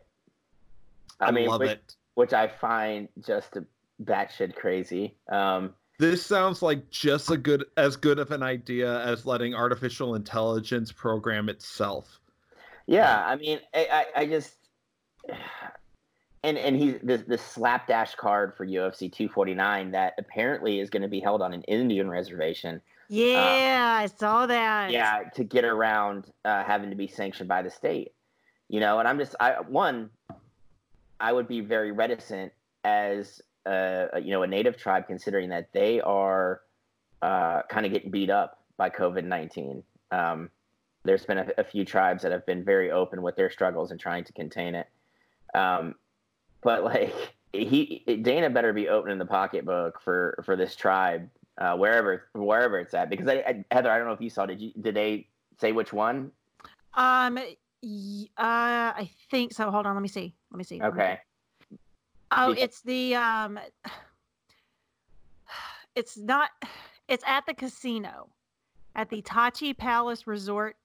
[1.21, 1.97] I, I mean, love which, it.
[2.15, 3.59] which I find just
[4.03, 5.17] batshit crazy.
[5.31, 10.15] Um, This sounds like just a good as good of an idea as letting artificial
[10.15, 12.21] intelligence program itself.
[12.87, 14.55] yeah, I mean, I, I, I just
[16.43, 21.09] and and he's this this slapdash card for UFC 249 that apparently is going to
[21.09, 22.81] be held on an Indian reservation.
[23.11, 24.91] Yeah, I saw that.
[24.93, 28.13] Yeah, to get around uh, having to be sanctioned by the state.
[28.69, 30.09] You know, and I'm just I one,
[31.21, 36.01] I would be very reticent as uh, you know a native tribe, considering that they
[36.01, 36.63] are
[37.23, 39.83] uh, kind of getting beat up by COVID nineteen.
[40.11, 40.51] Um,
[41.05, 43.99] there's been a, a, few tribes that have been very open with their struggles and
[43.99, 44.87] trying to contain it.
[45.55, 45.95] Um,
[46.63, 47.15] but like
[47.53, 52.95] he, Dana better be opening the pocketbook for for this tribe uh, wherever wherever it's
[52.95, 53.11] at.
[53.11, 54.47] Because I, I, Heather, I don't know if you saw.
[54.47, 56.33] Did you did they say which one?
[56.95, 57.39] Um.
[57.83, 59.71] Uh, I think so.
[59.71, 59.95] Hold on.
[59.95, 60.35] Let me see.
[60.51, 60.83] Let me see.
[60.83, 61.19] Okay.
[62.33, 63.59] Oh, Because- it's the um
[65.95, 66.51] it's not
[67.09, 68.29] it's at the casino.
[68.97, 70.77] At the Tachi Palace Resort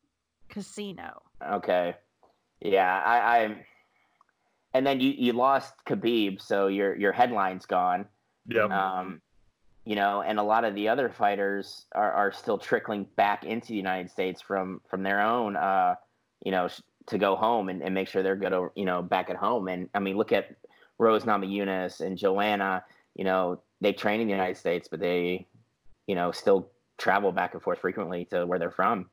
[0.48, 1.24] Casino.
[1.52, 1.96] Okay.
[2.62, 3.66] Yeah, I, I
[4.76, 8.06] and then you, you lost Khabib, so your your headline's gone.
[8.48, 8.70] Yep.
[8.70, 9.22] Um,
[9.86, 13.70] you know, and a lot of the other fighters are, are still trickling back into
[13.70, 15.96] the United States from from their own, uh,
[16.44, 19.02] you know, sh- to go home and, and make sure they're good, o- you know,
[19.02, 19.68] back at home.
[19.68, 20.56] And I mean, look at
[20.98, 22.84] Rose Namajunas and Joanna.
[23.16, 25.48] You know, they train in the United States, but they,
[26.08, 29.10] you know, still travel back and forth frequently to where they're from.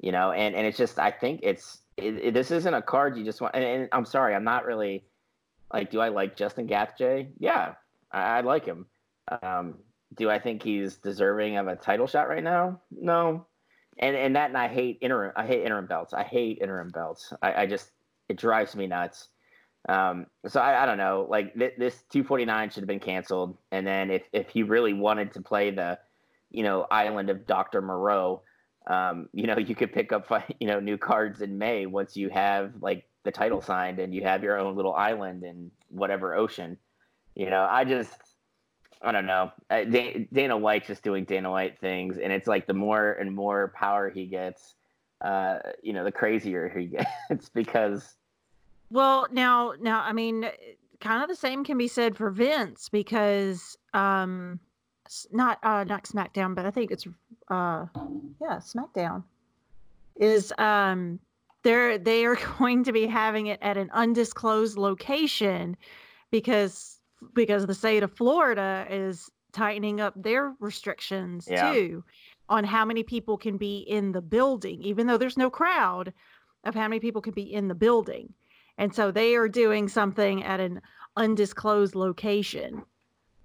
[0.00, 3.16] You know, and and it's just I think it's it, it- this isn't a card
[3.16, 3.54] you just want.
[3.54, 5.04] And, and I'm sorry, I'm not really
[5.72, 5.90] like.
[5.90, 7.28] Do I like Justin Gaethje?
[7.38, 7.74] Yeah,
[8.12, 8.86] I, I like him.
[9.42, 9.76] Um,
[10.16, 12.80] do I think he's deserving of a title shot right now?
[12.90, 13.46] No.
[13.98, 15.32] And and that and I hate interim.
[15.36, 16.12] I hate interim belts.
[16.12, 17.32] I hate interim belts.
[17.42, 17.90] I, I just
[18.28, 19.28] it drives me nuts.
[19.88, 21.26] Um, so I, I don't know.
[21.28, 23.56] Like th- this 249 should have been canceled.
[23.70, 25.98] And then if if he really wanted to play the,
[26.50, 28.42] you know, island of Doctor Moreau,
[28.86, 32.30] um, you know, you could pick up you know new cards in May once you
[32.30, 36.78] have like the title signed and you have your own little island in whatever ocean.
[37.34, 38.12] You know, I just
[39.02, 39.52] I don't know.
[40.32, 44.08] Dana White's just doing Dana White things, and it's like the more and more power
[44.08, 44.76] he gets,
[45.22, 46.86] uh, you know, the crazier he
[47.28, 48.16] gets because
[48.90, 50.48] Well, now, now, I mean,
[51.00, 54.60] kind of the same can be said for Vince because, um,
[55.32, 57.06] not uh, not SmackDown, but I think it's
[57.48, 57.86] uh,
[58.40, 59.22] yeah, SmackDown
[60.16, 61.18] is um,
[61.62, 65.76] they're they are going to be having it at an undisclosed location
[66.30, 67.00] because
[67.34, 71.72] because the state of Florida is tightening up their restrictions Yeah.
[71.72, 72.04] too
[72.48, 76.12] on how many people can be in the building, even though there's no crowd
[76.64, 78.32] of how many people can be in the building.
[78.78, 80.80] And so they are doing something at an
[81.16, 82.82] undisclosed location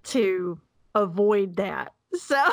[0.05, 0.59] to
[0.95, 1.93] avoid that.
[2.17, 2.43] So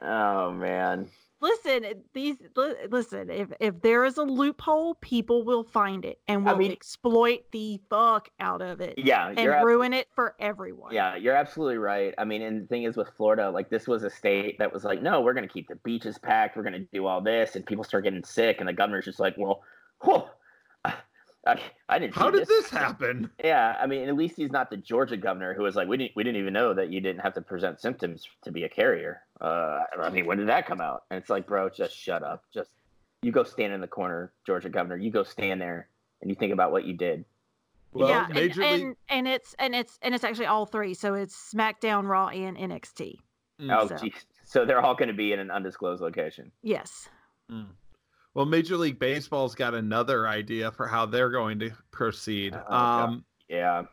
[0.00, 1.08] oh man,
[1.40, 6.48] listen, these li- listen, if if there is a loophole, people will find it and
[6.48, 10.36] I will mean- exploit the fuck out of it yeah, and ab- ruin it for
[10.38, 10.94] everyone.
[10.94, 12.14] yeah, you're absolutely right.
[12.16, 14.84] I mean, and the thing is with Florida, like this was a state that was
[14.84, 17.56] like, no, we're going to keep the beaches packed, we're going to do all this,
[17.56, 19.62] and people start getting sick, and the governor's just like, well,
[20.04, 20.22] whew,
[21.46, 22.14] I, I didn't.
[22.14, 23.30] How see did this happen?
[23.42, 26.12] Yeah, I mean, at least he's not the Georgia governor who was like, we didn't,
[26.14, 29.22] we didn't even know that you didn't have to present symptoms to be a carrier.
[29.40, 31.04] Uh, I mean, when did that come out?
[31.10, 32.44] And it's like, bro, just shut up.
[32.54, 32.70] Just
[33.22, 34.96] you go stand in the corner, Georgia governor.
[34.96, 35.88] You go stand there
[36.20, 37.24] and you think about what you did.
[37.92, 40.94] Well, yeah, and, and and it's and it's and it's actually all three.
[40.94, 43.16] So it's SmackDown, Raw, and NXT.
[43.60, 43.76] Mm.
[43.76, 44.14] Oh, So- geez.
[44.44, 46.52] So they're all going to be in an undisclosed location.
[46.62, 47.08] Yes.
[47.50, 47.68] Mm.
[48.34, 52.52] Well, Major League Baseball's got another idea for how they're going to proceed.
[52.52, 53.04] God.
[53.04, 53.84] um, Yeah.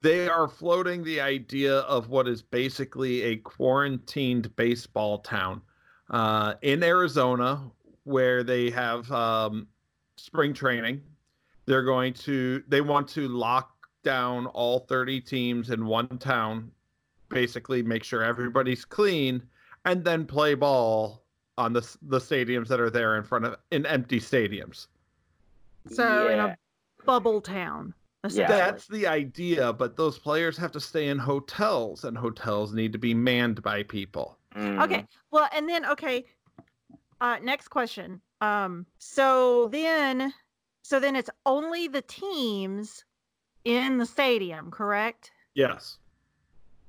[0.00, 5.60] they are floating the idea of what is basically a quarantined baseball town
[6.10, 7.70] uh, in Arizona,
[8.04, 9.66] where they have um,
[10.16, 11.00] spring training,
[11.66, 13.70] They're going to they want to lock
[14.02, 16.70] down all 30 teams in one town,
[17.28, 19.42] basically make sure everybody's clean,
[19.84, 21.21] and then play ball
[21.58, 24.86] on the the stadiums that are there in front of in empty stadiums.
[25.90, 26.56] So in a
[27.04, 27.94] bubble town.
[28.30, 28.46] Yeah.
[28.46, 32.98] That's the idea, but those players have to stay in hotels, and hotels need to
[32.98, 34.38] be manned by people.
[34.54, 34.84] Mm.
[34.84, 35.06] Okay.
[35.32, 36.24] Well, and then okay.
[37.20, 38.20] Uh, next question.
[38.40, 40.32] Um, so then,
[40.82, 43.04] so then it's only the teams
[43.64, 45.30] in the stadium, correct?
[45.54, 45.98] Yes.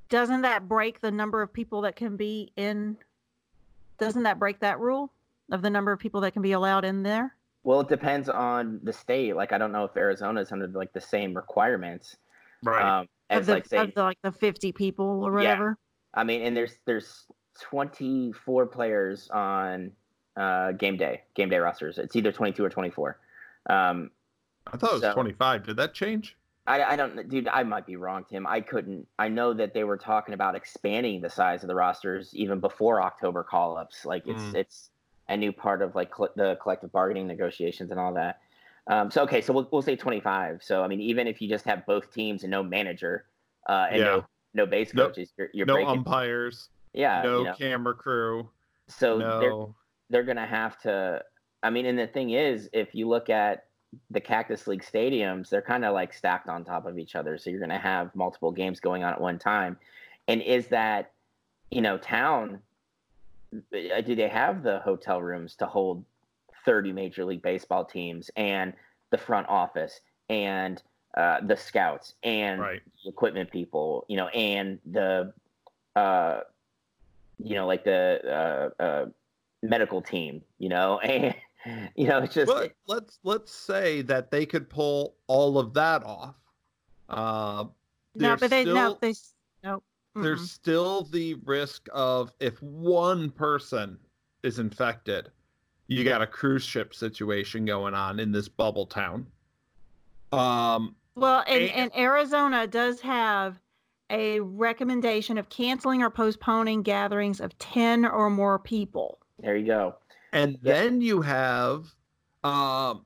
[0.10, 2.97] Doesn't that break the number of people that can be in?
[4.03, 5.11] Doesn't that break that rule
[5.51, 7.35] of the number of people that can be allowed in there?
[7.63, 9.35] Well, it depends on the state.
[9.35, 12.17] Like, I don't know if Arizona is under like the same requirements
[12.67, 15.77] um, Of as the, like say, of the, like the fifty people or whatever.
[16.13, 17.25] I mean, and there's there's
[17.61, 19.91] 24 players on
[20.35, 21.97] uh, game day game day rosters.
[21.97, 23.19] It's either 22 or 24.
[23.69, 24.11] Um,
[24.67, 25.65] I thought it was So- 25.
[25.65, 26.37] Did that change?
[26.65, 27.47] I, I don't, dude.
[27.49, 28.47] I might be wrong, Tim.
[28.47, 29.06] I couldn't.
[29.19, 33.02] I know that they were talking about expanding the size of the rosters even before
[33.02, 34.06] October call-ups.
[34.06, 34.56] Like it's Mm.
[34.56, 34.89] it's
[35.28, 38.39] a new part of like cl- the collective bargaining negotiations and all that.
[38.88, 40.62] Um, so okay, so we'll we'll say 25.
[40.63, 43.26] So I mean, even if you just have both teams and no manager
[43.67, 44.06] uh, and Yeah.
[44.06, 45.89] no no base No- coaches, you're, you're no breaking.
[45.97, 47.54] umpires, yeah, no you know.
[47.56, 48.47] camera crew,
[48.88, 49.65] So they're
[50.10, 51.21] they're gonna have to.
[51.62, 53.65] I mean, and the thing is, if you look at
[54.12, 57.38] the Cactus League stadiums, they're kind of like stacked on top of each other.
[57.38, 59.77] So you're gonna have multiple games going on at one time.
[60.27, 61.12] And is that,
[61.71, 62.60] you know, town?
[63.53, 66.03] uh, Do they have the hotel rooms to hold
[66.65, 68.73] 30 Major League Baseball teams and
[69.10, 70.82] the front office and
[71.15, 72.82] uh, the scouts and Right.
[73.03, 75.34] the equipment people, you know, and the,
[75.95, 76.39] uh,
[77.38, 79.06] you know, like the uh, uh,
[79.62, 81.32] medical team, you know, and
[81.95, 86.04] you know, it's just But let's let's say that they could pull all of that
[86.04, 86.36] off.
[87.10, 87.65] Uh,
[88.15, 89.13] No, there's but they no still- they
[89.63, 89.84] no.
[90.15, 90.47] there's mm-mm.
[90.47, 93.97] still the risk of if one person
[94.43, 95.32] is infected,
[95.88, 99.26] you got a cruise ship situation going on in this bubble town.
[100.32, 103.60] Um, Well, and, And- and Arizona does have
[104.10, 109.17] a recommendation of canceling or postponing gatherings of 10 or more people.
[109.39, 109.95] there you go.
[110.33, 110.73] And Yeah.
[110.73, 111.93] then you have,
[112.43, 113.05] um,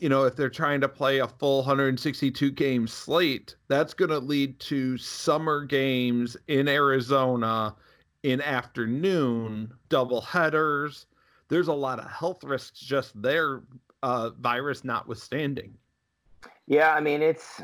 [0.00, 4.18] you know, if they're trying to play a full 162 game slate, that's going to
[4.18, 7.74] lead to summer games in Arizona
[8.22, 11.06] in afternoon double headers.
[11.48, 13.62] There's a lot of health risks just there,
[14.02, 15.76] uh, virus notwithstanding.
[16.66, 17.60] Yeah, I mean, it's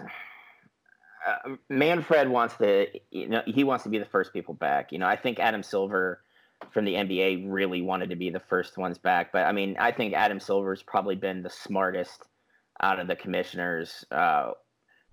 [1.27, 4.91] uh, Manfred wants to, you know, he wants to be the first people back.
[4.93, 6.23] You know, I think Adam Silver
[6.71, 9.93] from the NBA really wanted to be the first ones back, but I mean, I
[9.93, 12.25] think Adam Silver's probably been the smartest
[12.81, 14.05] out of the commissioners.
[14.11, 14.53] Uh,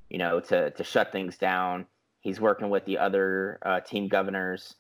[0.10, 1.86] you know, to to shut things down.
[2.22, 4.76] He's working with the other uh, team governors.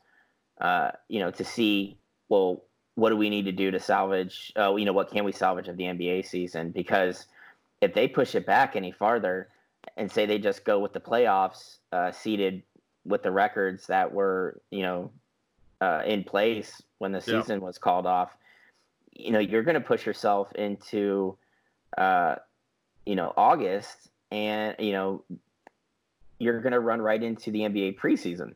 [0.61, 1.97] Uh, you know, to see
[2.29, 2.63] well,
[2.95, 4.53] what do we need to do to salvage?
[4.57, 6.71] Uh, you know, what can we salvage of the NBA season?
[6.71, 7.25] Because
[7.81, 9.49] if they push it back any farther
[9.97, 12.63] and say they just go with the playoffs uh, seeded
[13.05, 15.11] with the records that were you know
[15.83, 16.69] uh, in place
[16.99, 17.41] when the Yeah.
[17.41, 18.31] season was called off
[19.11, 21.37] you know you're going to push yourself into
[21.97, 22.35] uh,
[23.05, 23.99] you know august
[24.31, 25.23] and you know
[26.39, 28.49] you're going to run right into the nba preseason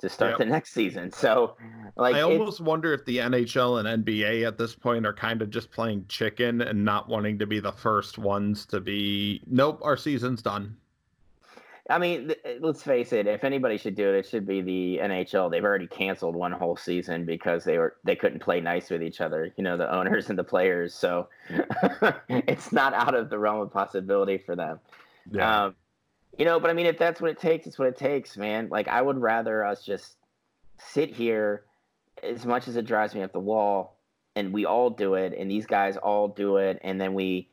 [0.00, 0.38] to start Yep.
[0.38, 1.56] the next season so
[1.96, 5.50] like I almost wonder if the NHL and NBA at this point are kind of
[5.50, 9.96] just playing chicken and not wanting to be the first ones to be, nope, our
[9.96, 10.76] season's done.
[11.90, 13.26] I mean, th- let's face it.
[13.26, 15.50] If anybody should do it, it should be the NHL.
[15.50, 19.20] They've already canceled one whole season because they were they couldn't play nice with each
[19.20, 19.52] other.
[19.56, 20.94] You know, the owners and the players.
[20.94, 21.28] So
[22.28, 24.80] it's not out of the realm of possibility for them.
[25.64, 25.74] Um,
[26.38, 28.68] you know, but I mean, if that's what it takes, it's what it takes, man.
[28.70, 30.16] Like, I would rather us just
[30.78, 31.64] sit here,
[32.22, 33.98] as much as it drives me up the wall,
[34.36, 37.48] and we all do it, and these guys all do it, and then we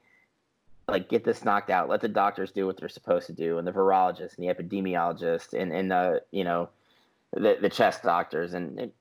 [0.87, 1.89] like get this knocked out.
[1.89, 5.53] Let the doctors do what they're supposed to do, and the virologists and the epidemiologists
[5.59, 6.69] and and the you know
[7.33, 8.91] the the chest doctors and, and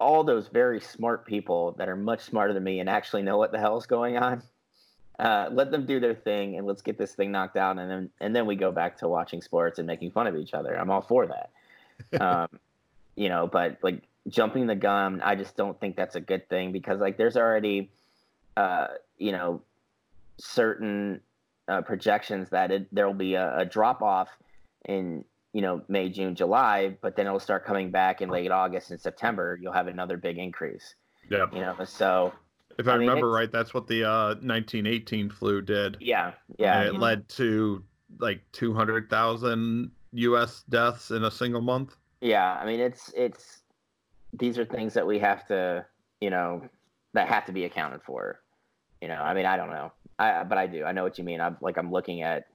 [0.00, 3.52] all those very smart people that are much smarter than me and actually know what
[3.52, 4.42] the hell's going on.
[5.18, 8.10] Uh, let them do their thing, and let's get this thing knocked out, and then
[8.20, 10.76] and then we go back to watching sports and making fun of each other.
[10.76, 12.20] I'm all for that.
[12.20, 12.48] um,
[13.14, 16.72] you know, but like jumping the gun, I just don't think that's a good thing
[16.72, 17.90] because like there's already,
[18.56, 18.88] uh,
[19.18, 19.62] you know,
[20.38, 21.20] certain
[21.68, 24.28] uh, projections that it, there will be a, a drop off
[24.86, 28.90] in you know May, June, July, but then it'll start coming back in late August
[28.90, 29.58] and September.
[29.60, 30.94] You'll have another big increase.
[31.30, 31.46] Yeah.
[31.52, 32.32] You know, so
[32.78, 35.96] If I, I mean, remember right, that's what the uh, 1918 flu did.
[36.00, 37.00] Yeah, yeah, And it Mhm.
[37.00, 37.82] led to
[38.18, 40.62] like 200,000 U.S.
[40.68, 41.96] deaths in a single month.
[42.20, 42.58] yeah.
[42.60, 43.62] I mean, it's it's
[44.38, 45.84] these are things that we have to,
[46.20, 46.62] you know,
[47.14, 48.40] that have to be accounted for.
[49.00, 50.84] You know, I mean, I don't know, I but I do.
[50.84, 51.40] I know what you mean.
[51.40, 52.46] I'm like I'm looking at,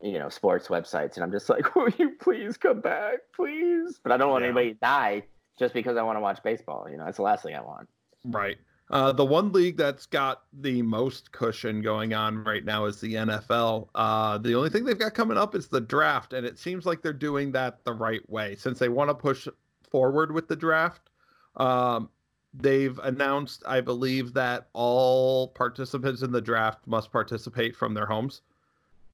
[0.00, 3.98] you know, sports websites, and I'm just like, will you please come back, please?
[4.02, 4.48] But I don't want Yeah.
[4.48, 5.22] anybody to die
[5.58, 6.86] just because I want to watch baseball.
[6.90, 7.88] You know, that's the last thing I want.
[8.24, 8.56] Right.
[8.90, 13.14] Uh, the one league that's got the most cushion going on right now is the
[13.14, 13.88] NFL.
[13.94, 17.00] Uh, the only thing they've got coming up is the draft, and it seems like
[17.00, 19.48] they're doing that the right way since they want to push
[19.90, 21.08] forward with the draft.
[21.56, 22.10] Um,
[22.54, 28.42] they've announced, I believe, that all participants in the draft must participate from their homes.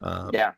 [0.03, 0.53] Um, Yeah,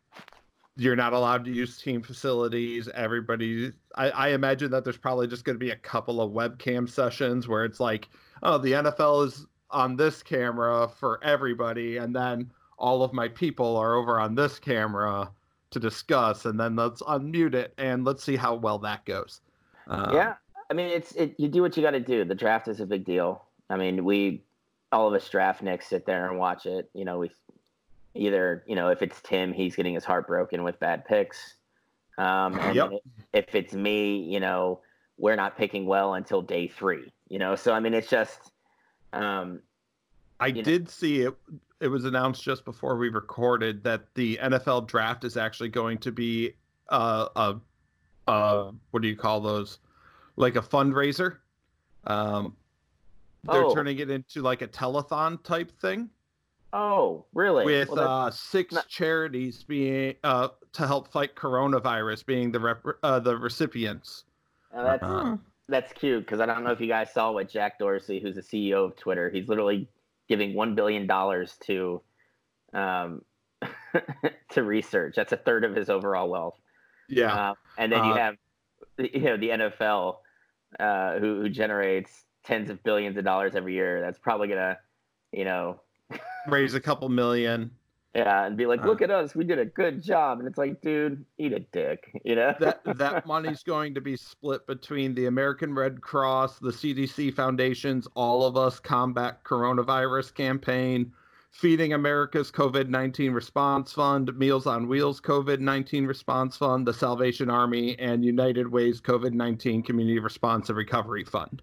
[0.77, 2.89] you're not allowed to use team facilities.
[2.95, 6.89] Everybody, I, I imagine that there's probably just going to be a couple of webcam
[6.89, 8.09] sessions where it's like,
[8.43, 13.77] oh, the NFL is on this camera for everybody, and then all of my people
[13.77, 15.31] are over on this camera
[15.71, 19.41] to discuss, and then let's unmute it and let's see how well that goes.
[19.87, 20.35] Um, yeah.
[20.73, 21.35] I mean, it's it.
[21.37, 22.25] You do what you got to do.
[22.25, 23.45] The draft is a big deal.
[23.69, 24.43] I mean, we
[24.91, 26.89] all of us draft nicks sit there and watch it.
[26.95, 27.31] You know, we
[28.15, 31.57] either you know if it's Tim, he's getting his heart broken with bad picks.
[32.17, 32.91] Um, and Yep.
[33.35, 34.81] if it's me, you know,
[35.19, 37.13] we're not picking well until day three.
[37.29, 38.51] You know, so I mean, it's just.
[39.13, 39.61] Um,
[40.41, 40.63] I you know.
[40.63, 41.35] did see it.
[41.81, 46.13] It was announced just before we recorded that the NFL draft is actually going to
[46.13, 46.55] be
[46.89, 47.57] uh, a,
[48.27, 49.79] a what do you call those?
[50.43, 51.37] Like a fundraiser.
[52.05, 52.57] Um,
[53.45, 53.75] they're Oh.
[53.75, 56.11] turning it into like a telethon type thing
[56.73, 57.65] oh, really?
[57.65, 62.85] with Well, uh, six not- charities being uh, to help fight coronavirus being the rep-
[63.05, 64.25] uh, the recipients.
[64.75, 65.35] that's uh, Hmm.
[65.69, 68.43] that's cute because I don't know if you guys saw what Jack Dorsey, who's the
[68.43, 69.89] CEO of Twitter, he's literally
[70.29, 72.01] giving one billion dollars to
[72.75, 73.23] um,
[74.51, 75.15] to research.
[75.15, 76.59] That's a third of his overall wealth.
[77.09, 78.37] Yeah, Uh, and then you Uh, have
[78.99, 80.19] you know the NFL,
[80.81, 84.01] uh, who who generates tens of billions of dollars every year.
[84.01, 84.79] That's probably gonna,
[85.33, 85.81] you know,
[86.49, 87.71] raise a couple million.
[88.15, 88.87] yeah, and be like, Uh.
[88.89, 90.39] look at us, we did a good job.
[90.39, 92.55] And it's like, dude, eat a dick, you know.
[92.61, 98.07] that that money's going to be split between the American Red Cross, the CDC foundations,
[98.15, 101.13] all of us combat coronavirus campaign,
[101.53, 108.25] Feeding America's COVID-19 Response Fund, Meals on Wheels COVID-19 Response Fund, the Salvation Army, and
[108.25, 111.61] United Way's COVID-19 Community Response and Recovery Fund.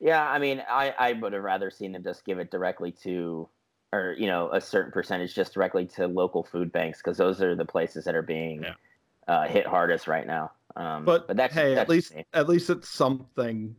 [0.00, 3.48] Yeah, I mean, I, I would have rather seen them just give it directly to,
[3.92, 7.56] or you know, a certain percentage just directly to local food banks because those are
[7.56, 8.74] the places that are being Yeah.
[9.26, 10.52] uh, hit hardest right now.
[10.76, 12.24] Um, But, that's hey, that's at least me.
[12.34, 13.74] at least it's something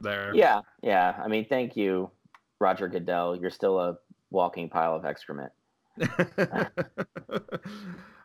[0.00, 0.34] there.
[0.34, 1.20] yeah, yeah.
[1.22, 2.10] I mean, thank you,
[2.60, 3.36] Roger Goodell.
[3.36, 3.98] You're still a
[4.32, 5.52] walking pile of excrement.
[6.00, 6.64] uh,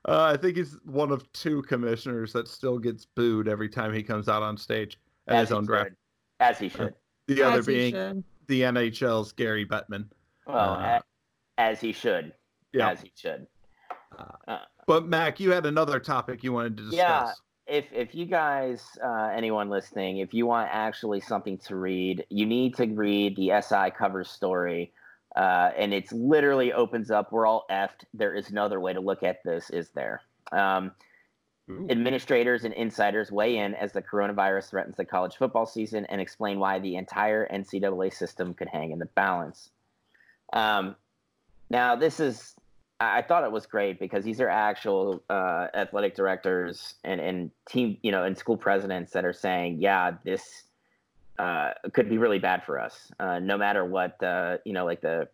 [0.08, 4.30] I think he's one of two commissioners that still gets booed every time he comes
[4.30, 5.90] out on stage at As his he own draft.
[5.90, 5.96] should.
[6.40, 6.94] As he should.
[7.28, 8.24] The other As he being should.
[8.48, 10.06] the NHL's Gary Bettman.
[10.46, 11.04] Well, Uh, a-
[11.62, 12.34] as he should.
[12.74, 12.90] Yeah.
[12.92, 13.48] As he should.
[14.88, 16.96] But Mac, you had another topic you wanted to discuss.
[16.98, 17.32] Yeah.
[17.68, 22.46] if if you guys uh, anyone listening if you want actually something to read you
[22.46, 24.94] need to read the si cover story
[25.38, 27.32] uh, and it's literally opens up.
[27.32, 28.06] We're all effed.
[28.14, 30.22] There is no other way to look at this is there?
[30.52, 30.92] Um,
[31.90, 36.60] administrators and insiders weigh in as the coronavirus threatens the college football season and explain
[36.60, 39.70] why the entire ncaa system could hang in the balance.
[40.54, 40.96] Um,
[41.70, 42.56] now this is
[43.00, 47.98] I thought it was great because these are actual uh, athletic directors and, and team,
[48.02, 50.64] you know, and school presidents that are saying, yeah, this
[51.40, 53.12] uh, could be really bad for us.
[53.20, 55.28] Uh, no matter what, uh, you know, like the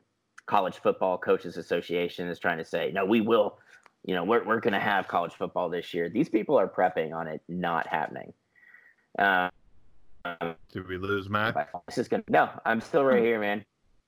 [0.45, 3.59] College Football Coaches Association is trying to say, no, we will,
[4.05, 6.09] you know, we're, we're going to have college football this year.
[6.09, 8.33] These people are prepping on it not happening.
[9.17, 9.49] Uh,
[10.25, 11.55] um, Did we lose Mac?
[11.87, 13.63] this is going to, no, I'm still right here, man.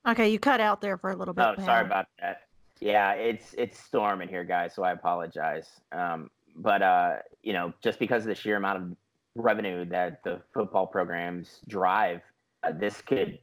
[0.06, 1.44] Okay, you cut out there for a little bit.
[1.44, 2.42] Oh, sorry about that.
[2.78, 4.74] Yeah, it's it's storming here, guys.
[4.74, 5.68] So I apologize.
[5.92, 8.96] Um, but uh, you know, just because of the sheer amount of
[9.36, 12.20] revenue that the football programs drive,
[12.62, 13.38] uh, this could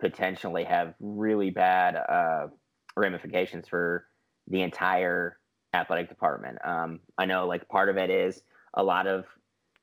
[0.00, 2.48] potentially have really bad uh,
[2.96, 4.06] ramifications for
[4.48, 5.38] the entire
[5.74, 6.58] athletic department.
[6.64, 8.42] Um, I know, like part of it is
[8.74, 9.24] a lot of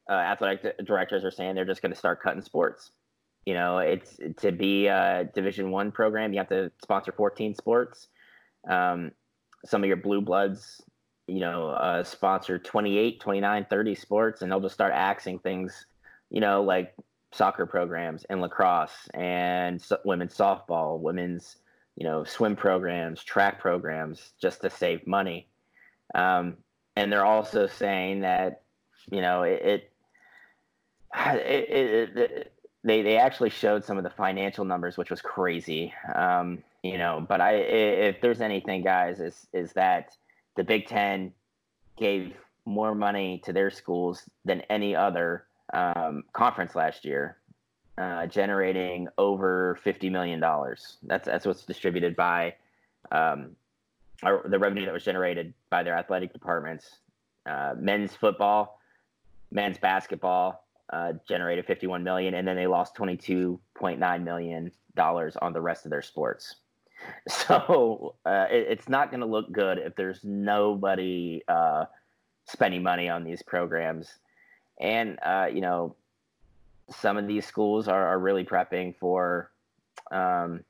[0.10, 2.92] uh, athletic di- directors are saying they're just going to start cutting sports.
[3.46, 8.08] You know, it's to be a Division One program, you have to sponsor 14 sports.
[8.70, 9.12] Um,
[9.66, 10.82] some of your blue bloods,
[11.28, 15.86] you know, uh, sponsor 28, 29, 30 sports, and they'll just start axing things,
[16.30, 16.96] you know, like
[17.32, 21.58] soccer programs and lacrosse and so- women's softball, women's
[21.96, 25.48] you know swim programs, track programs, just to save money.
[26.14, 26.58] Um,
[26.96, 28.62] and they're also saying that
[29.12, 29.92] you know it, it,
[31.16, 32.54] it, it
[32.84, 35.94] they they actually showed some of the financial numbers, which was crazy.
[36.14, 40.16] Um, you know, but I if there's anything, guys, is is that
[40.56, 41.34] the Big Ten
[41.98, 42.34] gave
[42.66, 47.38] more money to their schools than any other um, conference last year,
[47.98, 50.98] uh, generating over fifty million dollars.
[51.04, 52.56] That's that's what's distributed by
[53.12, 53.56] um,
[54.24, 57.00] our, the revenue that was generated by their athletic departments.
[57.46, 58.80] Uh, men's football,
[59.52, 65.62] men's basketball, uh, generated 51 million, and then they lost 22.9 million dollars on the
[65.62, 66.56] rest of their sports.
[67.28, 71.86] So uh, it, it's not going to look good if there's nobody uh,
[72.46, 74.20] spending money on these programs,
[74.80, 75.96] and uh, you know
[76.90, 79.52] some of these schools are, are really prepping for,
[80.12, 80.64] um,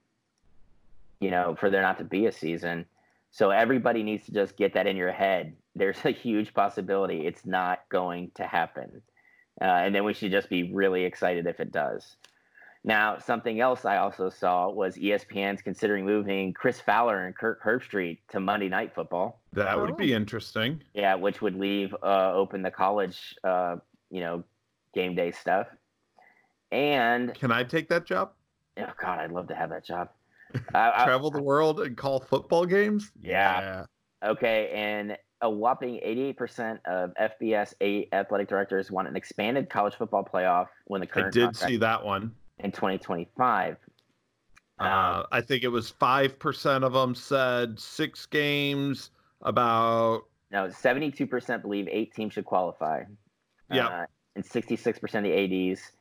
[1.20, 2.86] you know, for there not to be a season.
[3.32, 5.56] So everybody needs to just get that in your head.
[5.76, 9.02] There's a huge possibility it's not going to happen.
[9.62, 12.16] Uh, and then we should just be really excited if it does.
[12.86, 18.20] Now, something else I also saw was ESPN's considering moving Chris Fowler and Kirk Herbstreit
[18.30, 19.42] to Monday Night Football.
[19.54, 20.84] That would be interesting.
[20.94, 23.78] Yeah, which would leave uh, open the college, uh,
[24.12, 24.44] you know,
[24.94, 25.66] game day stuff.
[26.72, 28.34] And can I take that job?
[28.78, 30.10] Oh God, I'd love to have that job.
[30.76, 33.12] I, Travel I, the world and call football games.
[33.20, 33.86] Yeah.
[34.22, 34.30] yeah.
[34.30, 37.74] Okay, and a whopping 88% of FBS
[38.14, 41.36] athletic directors want an expanded college football playoff when the current.
[41.36, 43.78] I did see that one in 2025.
[44.78, 49.12] Uh, I think it was five percent of them said six games.
[49.42, 53.04] About no, 72% believe eight teams should qualify.
[53.72, 55.92] Yeah, uh, and 66% of the ads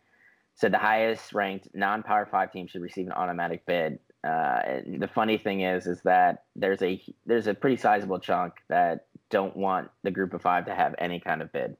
[0.54, 3.98] said the highest ranked non-power five team should receive an automatic bid.
[4.22, 9.06] Uh, the funny thing is, is that there's a there's a pretty sizable chunk that
[9.30, 11.76] don't want the group of five to have any kind of bid.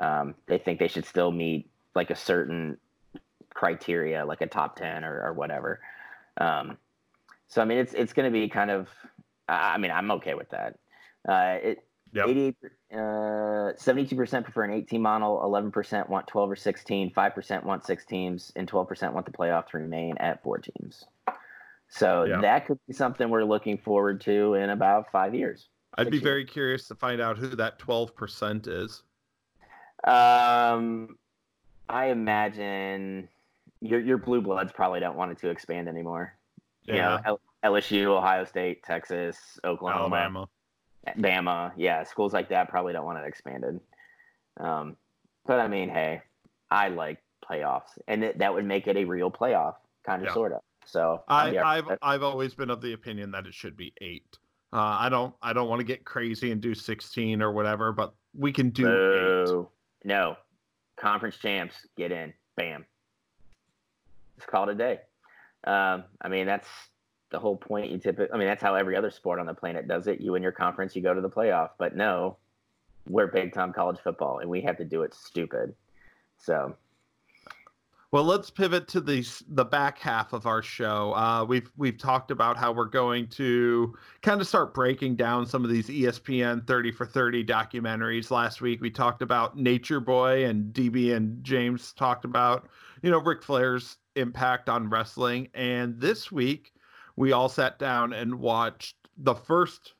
[0.00, 2.78] Um, they think they should still meet like a certain
[3.58, 5.80] criteria, like a top ten or, or whatever.
[6.36, 6.78] Um,
[7.48, 8.88] so I mean, it's it's going to be kind of.
[9.48, 10.78] I mean, I'm okay with that.
[11.26, 12.28] Uh, it Yep.
[12.28, 12.56] 88,
[12.92, 18.52] uh, 72% prefer an 18 model, 11% want 12 or 16, 5% want six teams,
[18.56, 21.04] and 12% want the playoff to remain at four teams.
[21.90, 22.42] So yep.
[22.42, 25.68] that could be something we're looking forward to in about five years.
[25.96, 26.24] I'd be years.
[26.24, 29.02] very curious to find out who that 12% is.
[30.04, 31.18] Um,
[31.88, 33.28] I imagine
[33.80, 36.36] your your blue bloods probably don't want it to expand anymore.
[36.84, 36.94] Yeah.
[36.94, 40.48] You know, LSU, Ohio State, Texas, Oklahoma, Alabama.
[41.18, 43.80] Bama, yeah, schools like that probably don't want it expanded.
[44.60, 44.96] Um,
[45.46, 46.22] but I mean, hey,
[46.70, 47.18] I like
[47.48, 49.74] playoffs, and it, that would make it a real playoff,
[50.04, 50.34] kind of, yeah.
[50.34, 50.60] sort of.
[50.84, 54.38] So I, have I've always been of the opinion that it should be eight.
[54.72, 58.14] Uh, I don't I don't want to get crazy and do sixteen or whatever, but
[58.34, 59.68] we can do Boo.
[60.04, 60.08] eight.
[60.08, 60.36] No,
[60.98, 62.32] conference champs get in.
[62.56, 62.84] Bam.
[64.38, 65.00] It's called a day.
[65.64, 66.68] Um, I mean, that's
[67.30, 67.90] the whole point.
[67.90, 70.20] You typically, I mean, that's how every other sport on the planet does it.
[70.20, 71.70] You win your conference, you go to the playoff.
[71.76, 72.36] But no,
[73.08, 75.74] we're big time college football, and we have to do it stupid.
[76.38, 76.76] So
[78.10, 81.12] well, let's pivot to the the back half of our show.
[81.12, 85.62] Uh, we've we've talked about how we're going to kind of start breaking down some
[85.62, 88.30] of these ESPN 30 for 30 documentaries.
[88.30, 92.66] Last week we talked about Nature Boy, and DB and James talked about
[93.02, 95.48] you know Ric Flair's impact on wrestling.
[95.54, 96.72] And this week
[97.16, 99.94] we all sat down and watched the first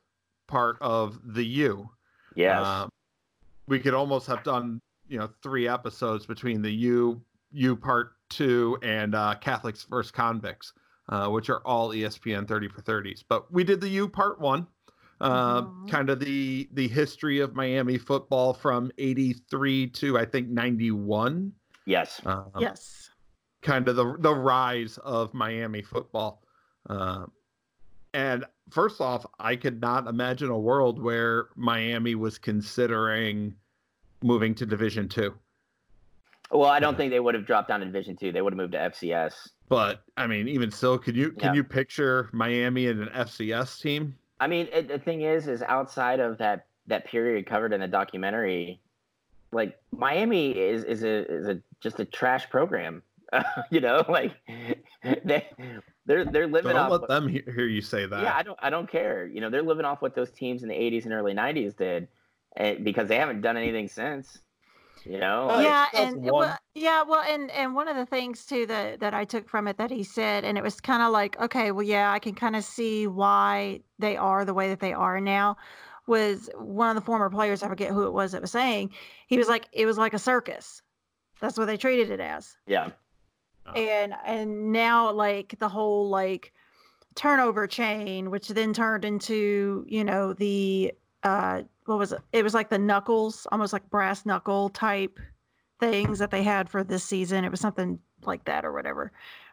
[0.47, 1.89] part of the U.
[2.35, 2.61] Yes.
[2.63, 2.87] Uh,
[3.67, 8.77] we could almost have done you know three episodes between the U U Part Two
[8.83, 10.73] and uh, Catholics vs Convicts,
[11.09, 13.23] uh, which are all ESPN 30 for 30s.
[13.27, 14.67] But we did the U Part One,
[15.19, 15.87] uh, mm-hmm.
[15.87, 21.51] kind of the the history of Miami football from 83 to I think 91.
[21.85, 22.21] Yes.
[22.25, 23.08] Um, yes.
[23.61, 26.41] Kind of the the rise of Miami football.
[26.89, 27.25] Uh,
[28.13, 33.53] and first off, I could not imagine a world where Miami was considering
[34.23, 35.33] moving to Division Two.
[36.51, 38.31] Well, I don't think they would have dropped down to Division Two.
[38.31, 39.49] They would have moved to FCS.
[39.67, 41.55] But I mean, even still, can you can yeah.
[41.55, 44.15] you picture Miami in an FCS team?
[44.39, 47.87] I mean, it, the thing is, is outside of that that period covered in the
[47.87, 48.81] documentary,
[49.51, 53.03] like Miami is is a is a just a trash program.
[53.71, 54.33] you know, like
[55.23, 55.47] they
[56.05, 56.91] they're they're living don't off.
[56.91, 58.21] Let what, them hear you say that.
[58.21, 59.27] Yeah, I don't I don't care.
[59.27, 62.07] You know, they're living off what those teams in the '80s and early '90s did,
[62.57, 64.39] and, because they haven't done anything since.
[65.05, 68.45] You know, Uh, like, yeah, and well, yeah, well, and and one of the things
[68.45, 71.11] too that that I took from it that he said, and it was kind of
[71.11, 74.81] like, okay, well, yeah, I can kind of see why they are the way that
[74.81, 75.55] they are now.
[76.05, 78.89] Was one of the former players, I forget who it was that was saying,
[79.27, 80.81] he was like, it was like a circus.
[81.39, 82.89] That's what they treated it as yeah,
[83.65, 83.71] Oh.
[83.73, 86.53] and and now like the whole like
[87.15, 90.93] turnover chain which then turned into you know the
[91.23, 95.19] uh what was it it was like the knuckles almost like brass knuckle type
[95.79, 99.11] things that they had for this season it was something like that or whatever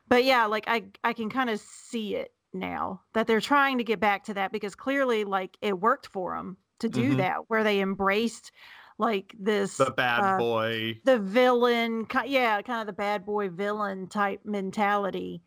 [0.09, 3.85] but yeah like i i can kind of see it now that they're trying to
[3.85, 7.17] get back to that because clearly like it worked for them to do Mhm.
[7.19, 8.53] that where they embraced
[8.99, 11.01] like this The bad uh, boy.
[11.05, 15.43] the villain yeah kind of the bad boy villain type mentality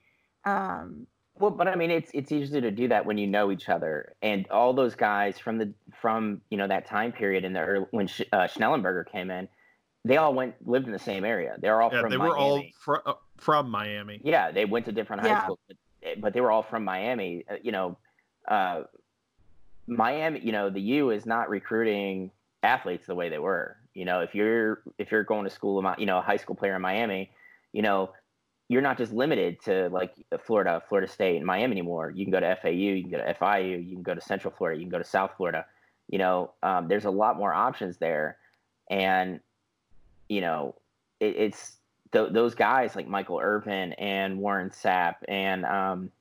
[0.45, 3.69] um Well, but I mean, it's it's easy to do that when you know each
[3.69, 7.61] other, and all those guys from the from you know that time period in the
[7.61, 9.47] early, when Sch- uh, Schnellenberger came in,
[10.03, 11.55] they all went lived in the same area.
[11.61, 12.29] They're all Yeah, from they Miami.
[12.29, 14.21] were all fr- uh, from Miami.
[14.23, 15.43] Yeah, they went to different high Yeah.
[15.43, 17.45] schools, but, eh, but they were all from Miami.
[17.49, 17.97] Uh, you know,
[18.47, 18.83] uh,
[19.87, 20.39] Miami.
[20.41, 22.31] You know, the U is not recruiting
[22.63, 23.77] athletes the way they were.
[23.93, 26.75] You know, if you're if you're going to school, you know, a high school player
[26.75, 27.31] in Miami,
[27.73, 28.11] you know,
[28.67, 30.13] you're not just limited to like
[30.45, 32.11] Florida, Florida State, and Miami anymore.
[32.11, 34.53] You can go to FAU, you can go to FIU, you can go to Central
[34.55, 35.65] Florida, you can go to South Florida.
[36.07, 38.37] You know, um, there's a lot more options there,
[38.89, 39.39] and
[40.27, 40.75] you know,
[41.19, 41.77] it, it's
[42.11, 46.11] th- those guys like Michael Irvin and Warren Sapp and um,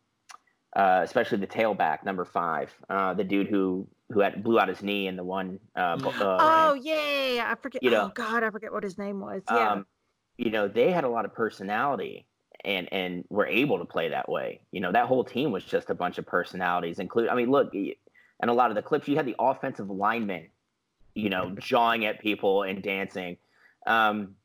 [0.75, 4.83] uh, especially the tailback number five, uh, the dude who who had blew out his
[4.83, 5.61] knee in the one.
[5.77, 8.83] Uh, uh, oh yeah, yeah, yeah, i forget You know, oh god i forget what
[8.83, 9.87] his name was yeah um,
[10.39, 12.25] you know, they had a lot of personality
[12.65, 14.61] and and were able to play that way.
[14.71, 17.01] You know, that whole team was just a bunch of personalities.
[17.01, 20.47] Include, I mean, look, and a lot of the clips you had the offensive linemen,
[21.15, 23.37] you know, jawing at people and dancing.
[23.87, 24.37] Um,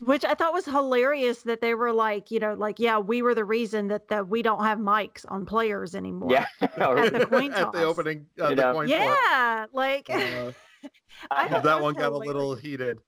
[0.00, 3.34] which i thought was hilarious that they were like you know like yeah we were
[3.34, 7.50] the reason that that we don't have mics on players anymore yeah, At the coin
[7.50, 7.60] toss.
[7.66, 8.72] At the opening, uh, the know?
[8.72, 9.00] coin flip.
[9.00, 10.52] yeah like Uh,
[11.30, 12.98] I thought that one got a little heated.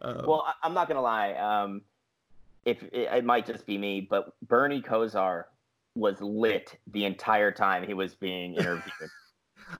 [0.00, 1.32] Uh, well, I, I'm not gonna lie.
[1.32, 1.82] Um,
[2.64, 5.44] if it, it might just be me, but Bernie Kosar
[5.94, 8.92] was lit the entire time he was being interviewed.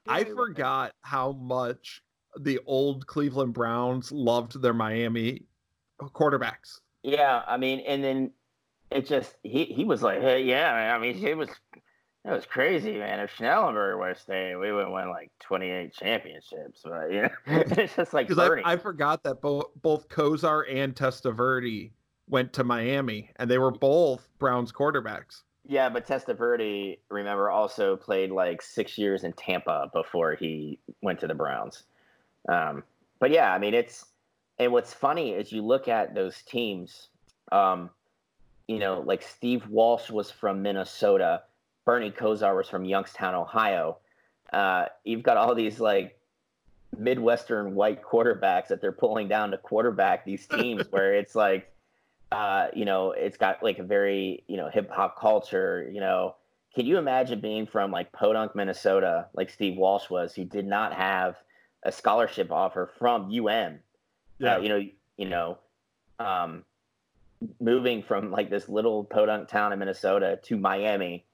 [0.08, 2.02] I forgot how much
[2.40, 5.42] the old Cleveland Browns loved their Miami
[6.00, 6.80] quarterbacks.
[7.02, 8.30] Yeah, I mean, and then
[8.90, 11.48] it just he he was like, hey, yeah, I mean, it was
[12.24, 13.20] it was crazy, man.
[13.20, 16.80] If Schnellenberger was staying, we would win like twenty eight championships.
[16.84, 20.94] But you know, it's just like Because I, I forgot that both both Kosar and
[20.94, 21.90] Testaverde
[22.28, 25.42] went to Miami, and they were both Browns quarterbacks.
[25.66, 31.26] yeah, but Testaverde, remember, also played like six years in Tampa before he went to
[31.26, 31.82] the Browns.
[32.48, 32.82] Um,
[33.20, 34.06] but yeah, I mean, it's
[34.58, 37.08] and what's funny is you look at those teams.
[37.50, 37.90] Um,
[38.66, 41.42] you know, like Steve Walsh was from Minnesota,
[41.84, 43.98] Bernie Kosar was from Youngstown, Ohio.
[44.52, 46.18] Uh, you've got all these like
[46.96, 51.70] Midwestern white quarterbacks that they're pulling down to quarterback these teams where it's like,
[52.32, 56.36] uh, you know, it's got like a very, you know, hip hop culture, you know.
[56.74, 60.92] Can you imagine being from like Podunk, Minnesota, like Steve Walsh was, who did not
[60.92, 61.36] have
[61.84, 63.78] a scholarship offer from UM?
[64.46, 64.82] Uh, you know,
[65.16, 65.58] you know,
[66.18, 66.64] um,
[67.60, 71.24] moving from like this little podunk town in Minnesota to Miami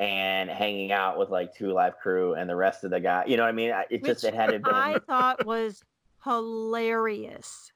[0.00, 3.24] and hanging out with like Two Live Crew and the rest of the guy.
[3.26, 3.72] You know what I mean?
[3.90, 4.74] It just Which it had to been.
[4.74, 5.82] I thought was
[6.24, 7.72] hilarious.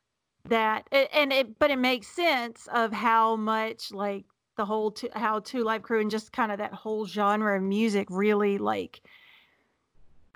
[0.48, 4.24] That and it, but it makes sense of how much like
[4.56, 7.62] the whole two, how Two Live Crew and just kind of that whole genre of
[7.62, 9.00] music really like.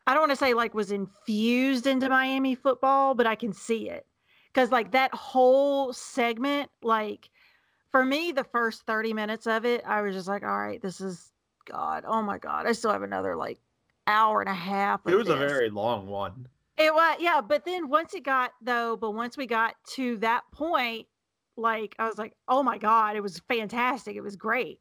[0.07, 3.91] I don't want to say like was infused into Miami football, but I can see
[3.91, 4.07] it
[4.57, 7.29] because like that whole segment, like
[7.93, 11.03] for me, the first thirty minutes of it, I was just like, all right, this
[11.03, 11.31] is
[11.67, 13.59] God, oh my God, I still have another like
[14.07, 15.03] hour and a half.
[15.07, 16.49] it was a very long one.
[16.79, 17.43] It was, yeah.
[17.43, 21.07] But then once it got though, but once we got to that point,
[21.59, 24.17] like I was like, oh my god, it was fantastic.
[24.17, 24.81] It was great.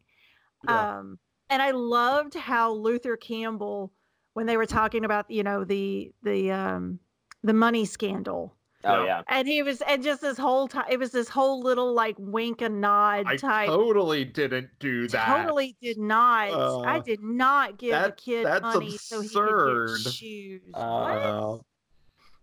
[0.64, 1.00] Yeah.
[1.00, 1.20] Um,
[1.50, 3.92] and I loved how Luther Campbell,
[4.36, 7.00] when they were talking about, you know, the the um
[7.44, 8.56] the money scandal,
[8.86, 11.94] oh yeah, and he was, and just this whole time, it was this whole little
[11.94, 13.68] like wink and nod I type.
[13.68, 15.26] totally didn't do that.
[15.44, 16.50] Totally did not.
[16.50, 20.62] I Uh, did not give that- a kid that's money so he could get shoes.
[20.74, 21.62] Uh, what?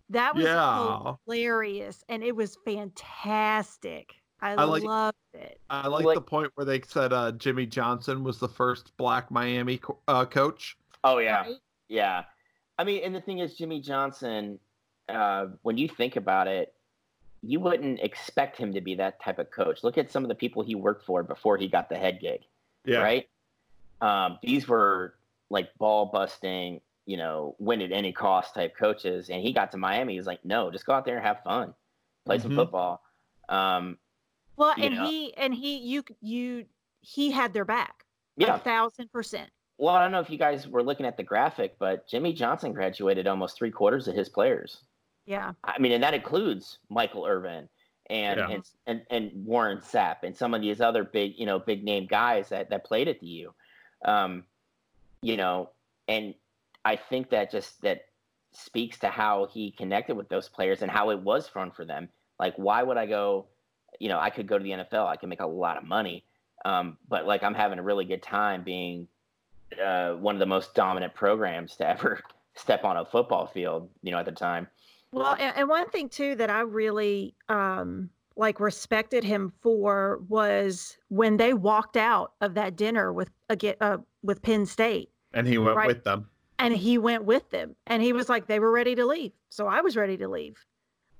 [0.09, 1.13] That was yeah.
[1.25, 4.13] hilarious, and it was fantastic.
[4.41, 5.59] I, I like- loved it.
[5.69, 9.31] I like, Like- the point where they said uh, Jimmy Johnson was the first black
[9.31, 10.77] Miami co- uh, coach.
[11.03, 11.55] oh yeah, Right?
[11.87, 12.23] yeah.
[12.77, 14.59] I mean, and the thing is, Jimmy Johnson.
[15.09, 16.73] Uh, when you think about it,
[17.41, 19.83] you wouldn't expect him to be that type of coach.
[19.83, 22.41] Look at some of the people he worked for before he got the head gig.
[22.85, 22.99] Yeah.
[22.99, 23.27] Right.
[24.01, 25.15] Um, these were
[25.49, 29.29] like ball busting, you know, win at any cost type coaches.
[29.29, 30.15] And he got to Miami.
[30.15, 31.73] He's like, no, just go out there and have fun,
[32.25, 32.55] play some Mhm.
[32.55, 33.03] football.
[33.49, 33.97] Um,
[34.55, 35.05] Well, and know.
[35.07, 36.65] he and he you you
[37.01, 38.05] he had their back.
[38.37, 38.55] yeah.
[38.55, 39.49] A thousand percent.
[39.77, 42.71] Well, I don't know if you guys were looking at the graphic, but Jimmy Johnson
[42.71, 44.81] graduated almost three quarters of his players.
[45.25, 45.53] Yeah.
[45.63, 47.69] I mean, and that includes Michael Irvin
[48.09, 48.49] and Yeah.
[48.49, 52.05] and, and and Warren Sapp and some of these other big, you know, big name
[52.05, 53.53] guys that that played at the U.
[54.05, 54.43] Um,
[55.21, 55.69] you know,
[56.07, 56.33] and
[56.83, 58.05] I think that just that
[58.51, 62.09] speaks to how he connected with those players and how it was fun for them.
[62.39, 63.45] Like, why would I go?
[63.99, 65.07] You know, I could go to the NFL.
[65.07, 66.25] I can make a lot of money,
[66.65, 69.07] um, but like I'm having a really good time being
[69.81, 72.21] uh, one of the most dominant programs to ever
[72.55, 73.89] step on a football field.
[74.01, 74.67] You know, at the time.
[75.13, 80.97] Well, and, and one thing too that I really um like respected him for was
[81.09, 85.57] when they walked out of that dinner with again uh, with Penn State And he
[85.59, 85.87] went Right.
[85.87, 86.27] with them.
[86.59, 89.33] and he went with them and he was like they were ready to leave.
[89.49, 90.65] So I was ready to leave.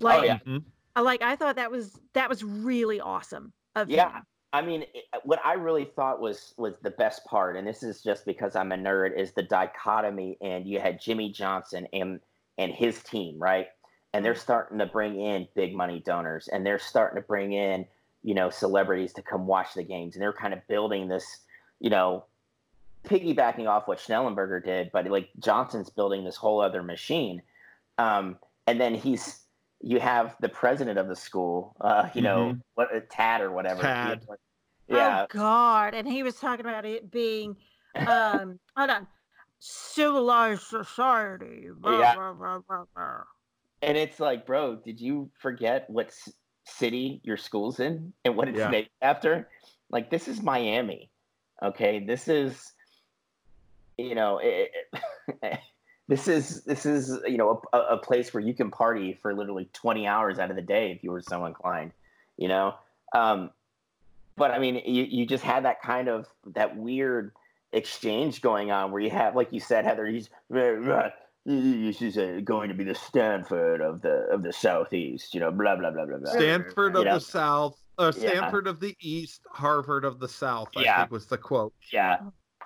[0.00, 0.38] Like Oh, yeah.
[0.46, 0.64] Mhm.
[0.96, 4.12] I like I thought that was that was really awesome of Yeah.
[4.12, 4.22] him.
[4.52, 4.84] I mean,
[5.24, 8.70] what I really thought was was the best part, and this is just because I'm
[8.70, 10.38] a nerd, is the dichotomy.
[10.40, 12.20] And you had Jimmy Johnson and
[12.58, 13.66] and his team, right?
[14.14, 17.84] And they're starting to bring in big money donors, and they're starting to bring in
[18.22, 21.40] you know celebrities to come watch the games, and they're kind of building this,
[21.80, 22.24] you know,
[23.04, 27.42] piggybacking off what Schnellenberger did, but like Johnson's building this whole other machine.
[27.98, 29.40] Um, and then he's
[29.80, 33.82] you have the president of the school, uh, you know, what uh, Tad or whatever.
[33.82, 34.22] Tad.
[34.88, 35.22] Yeah.
[35.22, 35.94] Oh God.
[35.94, 37.56] And he was talking about it being
[37.94, 39.06] um hold on.
[39.58, 41.68] Civilized society.
[41.76, 42.14] blah, Yeah.
[42.14, 43.22] blah, blah, blah, blah.
[43.84, 46.10] And it's like, bro, did you forget what
[46.64, 48.70] city your school's in and what it's Yeah.
[48.70, 49.48] named after?
[49.90, 51.10] Like, this is Miami.
[51.62, 52.00] Okay.
[52.00, 52.72] This is,
[53.98, 54.70] you know, it,
[55.42, 55.60] it-
[56.08, 59.68] this is, this is, you know, a, a place where you can party for literally
[59.74, 61.92] 20 hours out of the day if you were so inclined,
[62.38, 62.74] you know?
[63.14, 63.50] Um,
[64.36, 67.32] but I mean, you, you just had that kind of, that weird
[67.72, 70.30] exchange going on where you have, like you said, Heather, he's,
[71.46, 75.50] this is uh, going to be the Stanford of the of the southeast, you know,
[75.50, 76.32] blah blah blah blah blah.
[76.32, 77.14] Stanford of You know?
[77.14, 78.30] the South, uh, Yeah.
[78.30, 80.70] Stanford of the East, Harvard of the South.
[80.76, 81.00] I Yeah.
[81.00, 81.74] think was the quote.
[81.92, 82.20] Yeah,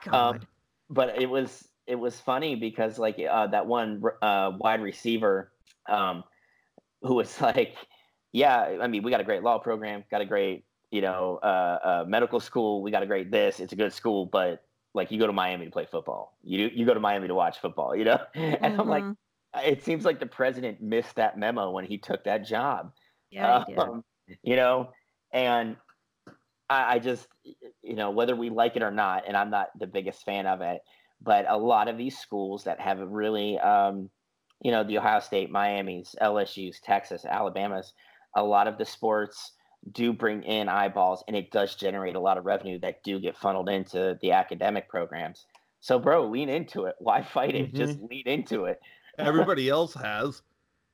[0.05, 0.15] God.
[0.15, 0.41] um,
[0.89, 5.53] but it was it was funny because like uh, that one uh, wide receiver,
[5.89, 6.23] um,
[7.03, 7.77] who was like,
[8.33, 11.79] yeah, I mean, we got a great law program, got a great you know uh,
[11.83, 14.65] uh, medical school, we got a great this, it's a good school, but
[14.99, 17.59] like you go to Miami to play football, you you go to Miami to watch
[17.61, 19.17] football, you know, and I'm like, Mhm.
[19.65, 22.93] it seems like the president missed that memo when he took that job.
[23.31, 23.65] yeah.
[23.79, 24.05] Um,
[24.43, 24.93] you know,
[25.33, 25.77] and
[26.69, 29.87] I, I just, you know, whether we like it or not, and I'm not the
[29.87, 30.83] biggest fan of it,
[31.21, 34.11] but a lot of these schools that have really, um,
[34.63, 37.95] you know, the Ohio State, Miami's, LSU's, Texas, Alabama's,
[38.35, 39.53] a lot of the sports
[39.93, 43.37] do bring in eyeballs and it does generate a lot of revenue that do get
[43.37, 45.47] funneled into the academic programs.
[45.81, 46.97] So, bro, lean into it.
[47.01, 47.75] Why fight it?
[47.75, 48.81] Just lean into it.
[49.19, 50.43] Everybody else has.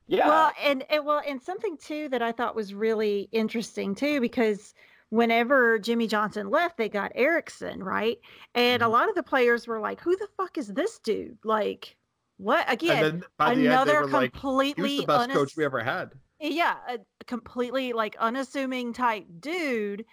[0.07, 0.28] Yeah.
[0.28, 4.74] Well, and, and well, and something too that I thought was really interesting too, because
[5.09, 8.18] whenever Jimmy Johnson left, they got Erickson, right?
[8.55, 8.90] And a Mhm.
[8.90, 11.97] lot of the players were like, "Who the fuck is this dude?" Like,
[12.36, 13.05] what again?
[13.05, 15.34] and then by the end, they another were like, completely "He was the best unass-
[15.34, 16.11] coach we ever had."
[16.41, 20.05] Yeah a completely like unassuming type dude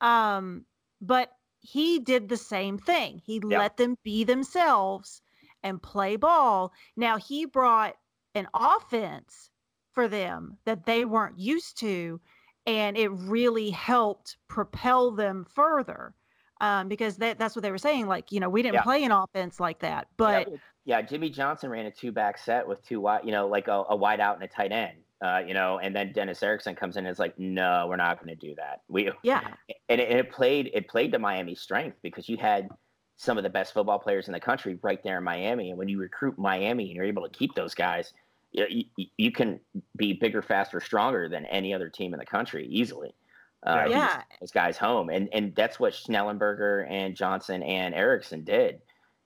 [0.00, 0.64] um
[1.00, 3.58] but he did the same thing he Yeah.
[3.58, 5.22] let them be themselves
[5.62, 7.94] and play ball now he brought
[8.34, 9.50] an offense
[9.92, 12.20] for them that they weren't used to
[12.66, 16.14] and it really helped propel them further
[16.60, 18.82] um, because that, that's what they were saying like you know we didn't Yeah.
[18.82, 22.66] play an offense like that but yeah, yeah, Jimmy Johnson ran a two back set
[22.66, 25.42] with two wide, you know, like a, a wide out and a tight end, uh,
[25.46, 28.34] you know, and then Dennis Erickson comes in and is like, no, we're not going
[28.36, 28.80] to do that.
[28.88, 29.42] We yeah
[29.88, 32.68] and it, and it played it played to Miami's strength because you had
[33.16, 35.88] some of the best football players in the country right there in Miami, and when
[35.88, 38.14] you recruit Miami and you're able to keep those guys,
[38.52, 39.60] you, you, you can
[39.96, 43.14] be bigger, faster, stronger than any other team in the country easily.
[43.66, 44.22] Uh, Yeah.
[44.40, 48.80] those guys home, and and that's what Schnellenberger and Johnson and Erickson did.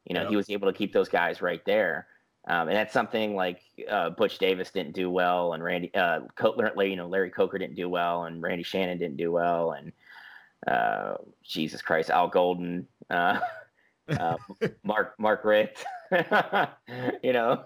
[0.07, 0.29] You know, Yeah.
[0.31, 2.09] he was able to keep those guys right there.
[2.47, 6.55] Um, and that's something like uh, Butch Davis didn't do well, and Randy, uh, Co-
[6.83, 9.93] you know, Larry Coker didn't do well, and Randy Shannon didn't do well, and
[10.67, 13.41] uh, Jesus Christ, Al Golden, uh,
[14.19, 14.37] uh,
[14.83, 15.85] Mark Mark Richt,
[17.23, 17.65] you know,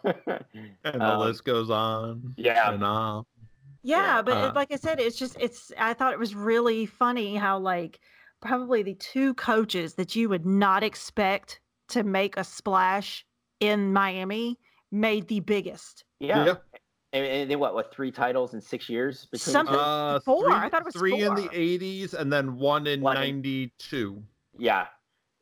[0.85, 2.35] And the Um, list goes on.
[2.37, 2.73] yeah.
[2.73, 3.25] And on.
[3.83, 5.73] Yeah, but Uh, like I said, it's just it's.
[5.79, 8.01] I thought it was really funny how like
[8.41, 13.25] probably the two coaches that you would not expect to make a splash
[13.61, 14.59] in Miami
[14.91, 16.05] made the biggest.
[16.21, 16.55] Yeah.
[17.15, 17.75] And, and they what?
[17.75, 20.45] What three titles in six years between Something- Uh, Four.
[20.45, 23.37] Three, I thought it was three in the '80s and then one in One in-
[23.37, 24.23] '92.
[24.59, 24.87] Yeah.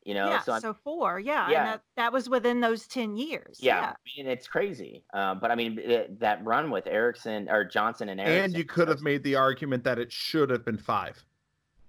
[0.05, 0.29] You know.
[0.29, 1.19] yeah, so so four.
[1.19, 1.59] Yeah, Yeah.
[1.59, 3.59] and that, that was within those ten years.
[3.61, 5.03] yeah, I mean, it's crazy.
[5.13, 8.45] Uh, but I mean, it, that run with Erickson or Johnson and Erickson.
[8.45, 11.25] And you could have made the argument that it should have been five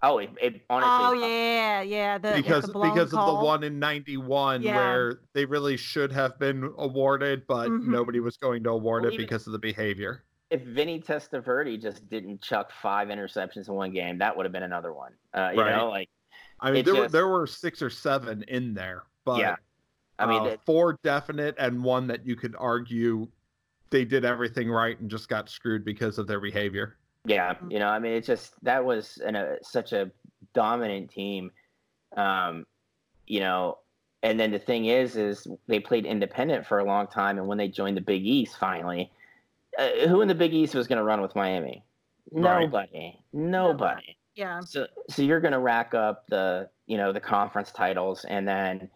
[0.04, 1.24] Oh, it, it honestly.
[1.24, 2.18] Oh yeah, yeah.
[2.18, 4.76] The, because the blown because of the one in '91 Yeah.
[4.76, 7.88] where they really should have been awarded, but Mhm.
[7.88, 10.24] nobody was going to award Well, it because of the behavior.
[10.50, 14.64] If Vinny Testaverde just didn't chuck five interceptions in one game, that would have been
[14.64, 15.14] another one.
[15.34, 15.76] Uh, you Right.
[15.76, 16.10] know, like
[16.60, 19.56] I mean, It there were there were six or seven in there, but Yeah.
[20.20, 23.28] I mean, uh, that- four definite and one that you could argue
[23.90, 26.98] they did everything right and just got screwed because of their behavior.
[27.28, 27.72] Yeah, Mhm.
[27.74, 30.10] you know, I mean, it's just that was an, a, such a
[30.54, 31.52] dominant team,
[32.16, 32.66] um,
[33.28, 33.80] you know.
[34.24, 37.58] And then the thing is, is they played independent for a long time, and when
[37.58, 39.12] they joined the Big East, finally,
[39.78, 41.84] uh, who in the Big East was going to run with Miami?
[42.32, 42.62] Right.
[42.62, 44.18] Nobody, nobody.
[44.36, 44.62] Yeah.
[44.62, 48.90] So, so you're going to rack up the, you know, the conference titles, and then,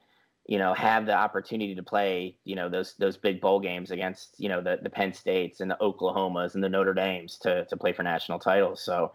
[0.52, 4.36] you know, have the opportunity to play, you know, those those big bowl games against,
[4.38, 7.78] you know, the the Penn States and the Oklahomas and the Notre Dames to to
[7.78, 8.84] play for national titles.
[8.84, 9.14] So,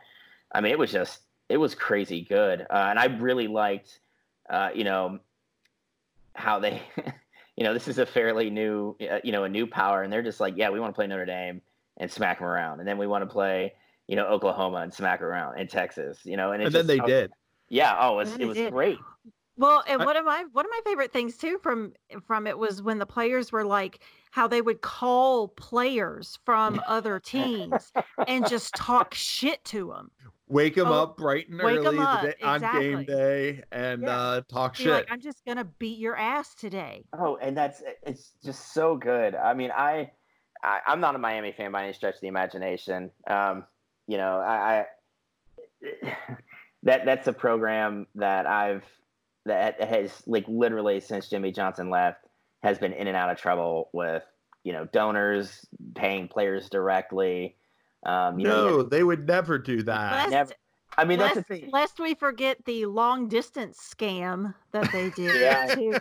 [0.52, 1.20] I mean, it was just
[1.50, 3.98] it was crazy good, uh, and I really liked,
[4.48, 5.18] uh, you know,
[6.34, 6.82] how they.
[7.58, 10.22] You know, this is a fairly new, uh, you know, a new power, and they're
[10.22, 11.62] just like, yeah, we want to play Notre Dame
[11.96, 13.72] and smack them around, and then we want to play,
[14.08, 16.88] you know, Oklahoma and smack around, and Texas, you know, and, it And then just-
[16.88, 17.32] they oh, did.
[17.70, 17.96] Yeah.
[17.98, 18.98] Oh, it was, it was great.
[19.58, 21.92] Well, and I- one of my one of my favorite things too from
[22.26, 24.00] from it was when the players were like
[24.30, 27.90] how they would call players from other teams
[28.28, 30.10] and just talk shit to them.
[30.48, 34.16] Wake them Oh, up bright and early the up, day, on game day and Yeah.
[34.16, 34.92] uh, talk Be shit.
[34.92, 37.04] like, I'm just gonna beat your ass today.
[37.18, 39.34] Oh, and that's it's just so good.
[39.34, 40.12] I mean, I,
[40.62, 43.10] I I'm not a Miami fan by any stretch of the imagination.
[43.26, 43.64] Um,
[44.06, 44.84] you know, I,
[45.82, 46.06] I
[46.82, 48.84] that that's a program that I've
[49.46, 52.26] that has like literally since Jimmy Johnson left
[52.62, 54.22] has been in and out of trouble with
[54.64, 57.56] you know donors paying players directly.
[58.04, 60.12] Um, you know, no, they would never do that.
[60.12, 60.52] Lest, never-
[60.98, 61.70] I mean, that's the lest, thing.
[61.72, 65.74] lest we forget the long distance scam that they did Yeah.
[65.74, 65.94] too.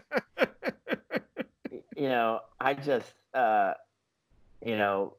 [1.97, 3.73] You know, I just, uh,
[4.65, 5.15] you know,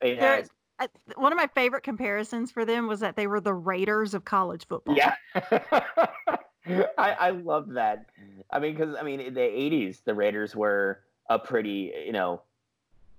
[0.00, 3.40] it There- has, I- One of my favorite comparisons for them was that they were
[3.40, 4.96] the Raiders of college football.
[4.96, 5.14] Yeah.
[6.98, 8.06] I, I love that.
[8.50, 12.42] I mean, because I mean, in the '80s, the Raiders were a pretty, you know,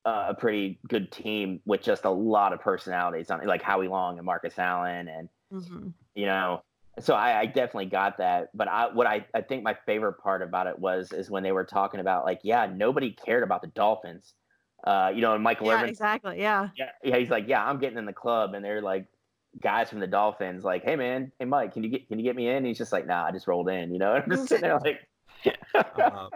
[0.06, 3.88] uh, a pretty good team with just a lot of personalities on it, like Howie
[3.88, 5.94] Long and Marcus Allen, and Mhm.
[6.16, 6.64] you know,
[7.00, 8.50] so I, I definitely got that.
[8.56, 11.52] But I, what I, I think my favorite part about it was is when they
[11.52, 14.34] were talking about like, yeah, nobody cared about the Dolphins.
[14.84, 16.40] Uh, you know, and Michael Yeah, Irvin exactly.
[16.40, 16.70] Yeah.
[16.76, 19.08] yeah, yeah, he's like, yeah, I'm getting in the club, and they're like,
[19.62, 22.36] guys from the Dolphins, like, hey man, hey Mike, can you get can you get
[22.36, 22.58] me in?
[22.58, 24.14] And he's just like, nah, I just rolled in, you know.
[24.16, 25.00] And I'm just sitting there like,
[25.96, 26.30] Uh,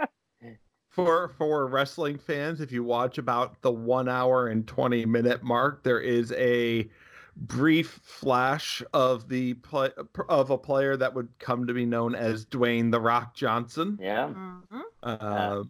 [0.90, 5.84] for for wrestling fans, if you watch about the one hour and twenty minute mark,
[5.84, 6.88] there is a
[7.36, 9.90] brief flash of the play
[10.30, 13.98] of a player that would come to be known as Dwayne the Rock Johnson.
[14.00, 14.82] yeah, Mhm.
[15.02, 15.64] Uh,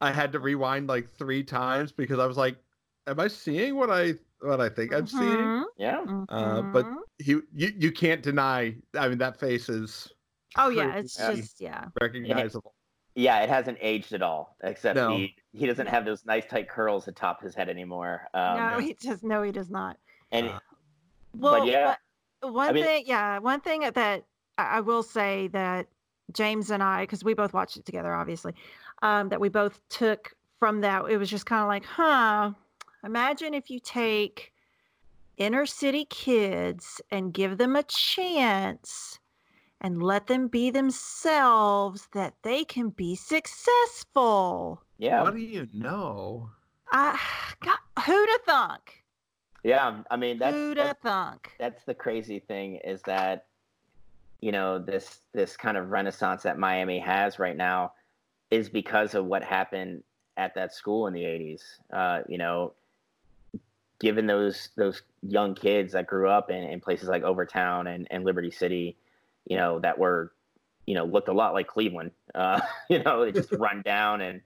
[0.00, 2.56] I had to rewind like three times because I was like,
[3.06, 5.64] "Am I seeing what I what I think I'm seeing?" Mhm.
[5.76, 6.86] yeah, Uh, but
[7.18, 8.74] he, you you can't deny.
[8.98, 10.08] I mean, that face is
[10.56, 11.86] oh yeah, it's just yeah.
[12.00, 12.74] recognizable.
[13.14, 13.40] yeah.
[13.40, 15.16] It hasn't aged at all, except No.
[15.16, 18.28] he he doesn't have those nice tight curls atop his head anymore.
[18.34, 19.96] Um, no, he just no, he does not.
[20.32, 20.58] and Uh,
[21.36, 21.96] Well, but yeah,
[22.40, 24.24] but one mean- thing, yeah, one thing that
[24.58, 25.86] I I will say that
[26.32, 28.54] James and I, because we both watched it together, obviously,
[29.02, 31.04] um, that we both took from that.
[31.10, 32.52] It was just kind of like, huh.
[33.04, 34.52] Imagine if you take
[35.36, 39.18] inner city kids and give them a chance
[39.80, 44.82] and let them be themselves, that they can be successful.
[44.98, 46.50] yeah, What do you know?
[46.92, 47.18] I
[47.64, 49.02] God, who'da thunk?
[49.64, 50.02] yeah.
[50.10, 51.52] I mean, that's, Who'da that's thunk?
[51.58, 53.46] that's the crazy thing is that
[54.40, 57.92] you know this this kind of renaissance that Miami has right now
[58.50, 60.02] is because of what happened
[60.36, 61.60] at that school in the 80s
[61.92, 62.72] uh, you know
[64.00, 68.24] given those those young kids that grew up in, in places like Overtown and, and
[68.24, 68.96] Liberty City
[69.46, 70.32] you know that were
[70.86, 74.40] you know looked a lot like Cleveland uh, you know they just run down and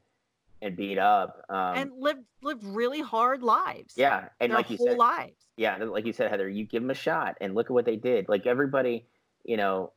[0.65, 1.45] and beat up.
[1.49, 3.95] Um, and lived lived really hard lives.
[3.97, 5.37] yeah, and like you said, lives.
[5.57, 7.97] yeah, like you said, Heather, you give them a shot, and look at what they
[7.97, 8.29] did.
[8.29, 9.05] Like everybody,
[9.45, 9.93] you know,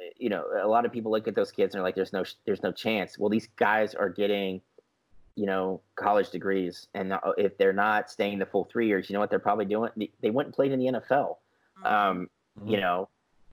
[0.00, 2.12] eh, you know, a lot of people look at those kids and are like, "There's
[2.12, 4.62] no, there's no chance." Well, these guys are getting,
[5.36, 9.14] you know, college degrees, and uh, if they're not staying the full three years, you
[9.14, 9.90] know what they're probably doing?
[9.96, 11.36] They- They went and played in the NFL.
[11.84, 11.86] Mm-hmm.
[11.86, 12.30] Um,
[12.64, 13.08] you know,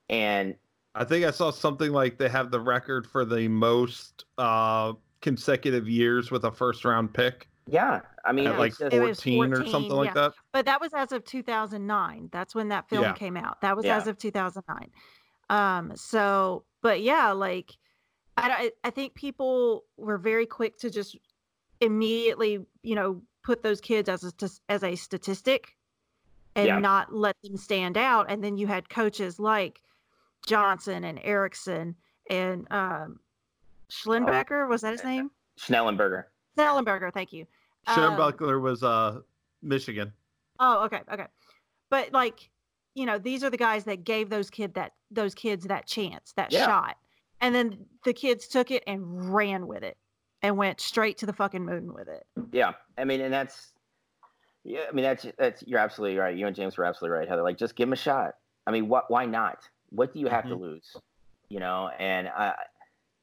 [0.09, 0.55] and
[0.93, 5.87] I think I saw something like they have the record for the most uh, consecutive
[5.89, 9.53] years with a first round pick yeah, I mean, at like just- it was 14,
[9.53, 10.33] or 14, something like that.
[10.51, 12.29] But that was as of 2009.
[12.31, 13.13] That's when that film Yeah.
[13.13, 13.61] came out.
[13.61, 13.97] That was Yeah.
[13.97, 14.89] as of 2009.
[15.49, 17.71] Um, so, but yeah, like
[18.35, 21.17] I, I think people were very quick to just
[21.81, 25.75] immediately, you know, put those kids as a as a statistic
[26.55, 26.79] and Yeah.
[26.79, 28.27] not let them stand out.
[28.29, 29.81] And then you had coaches like
[30.45, 31.95] Johnson and Erickson
[32.29, 33.19] and um,
[33.89, 34.67] Schlenbecker.
[34.69, 35.31] Was that his name?
[35.59, 36.25] Schnellenberger.
[36.57, 37.13] Schnellenberger.
[37.13, 37.45] Thank you.
[37.87, 39.21] Sharon Um, Buckler was uh,
[39.61, 40.13] Michigan.
[40.59, 41.27] Oh, okay, okay.
[41.89, 42.49] But like,
[42.93, 46.33] you know, these are the guys that gave those kid that those kids that chance,
[46.33, 46.65] that Yeah.
[46.65, 46.97] shot.
[47.39, 49.97] And then the kids took it and ran with it
[50.41, 52.25] and went straight to the fucking moon with it.
[52.51, 53.71] Yeah, I mean, and that's,
[54.63, 56.35] yeah, I mean, that's that's you're absolutely right.
[56.35, 57.43] You and James were absolutely right, Heather.
[57.43, 58.35] Like, just give him a shot.
[58.67, 59.09] I mean, what?
[59.09, 59.59] Why not?
[59.89, 60.95] What do you have to lose?
[61.49, 62.53] You know, and I,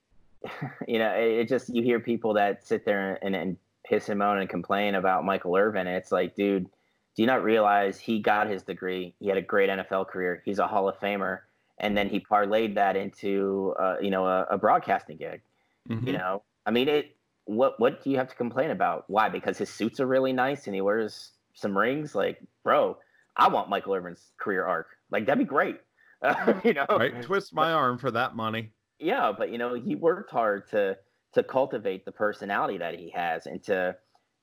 [0.89, 4.19] you know, it, it just you hear people that sit there and and piss and
[4.19, 8.21] moan and complain about Michael Irvin, and it's like, dude, do you not realize he
[8.21, 9.15] got his degree?
[9.19, 10.43] He had a great NFL career.
[10.45, 11.41] He's a Hall of Famer,
[11.79, 15.41] and then he parlayed that into, uh, you know, a, a broadcasting gig.
[15.89, 16.07] Mhm.
[16.07, 17.17] You know, I mean, it.
[17.47, 19.05] What what do you have to complain about?
[19.09, 19.31] Why?
[19.31, 22.15] Because his suits are really nice and he wears some rings.
[22.15, 22.99] Like, bro,
[23.35, 24.89] I want Michael Irvin's career arc.
[25.11, 25.81] Like, that'd be great.
[26.63, 27.23] you know, Right?
[27.23, 28.73] Twist my arm for that money.
[28.99, 30.99] yeah, but you know, he worked hard to
[31.33, 33.97] to cultivate the personality that he has and to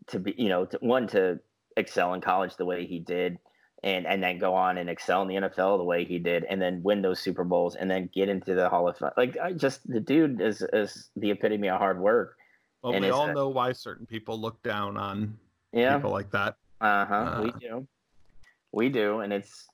[0.07, 1.39] to be, you know, to, one to
[1.77, 3.37] excel in college the way he did.
[3.85, 6.59] And, and then go on and excel in the NFL the way he did, and
[6.59, 9.11] then win those Super Bowls, and then get into the Hall of Fame.
[9.15, 12.35] Like, I just the dude is is the epitome of hard work.
[12.81, 15.37] Well, And we all know why certain people look down on
[15.71, 16.57] Yeah, people like that.
[16.81, 17.39] Uh huh.
[17.43, 17.57] we Uh.
[17.59, 17.87] do.
[18.71, 19.67] We do, and it's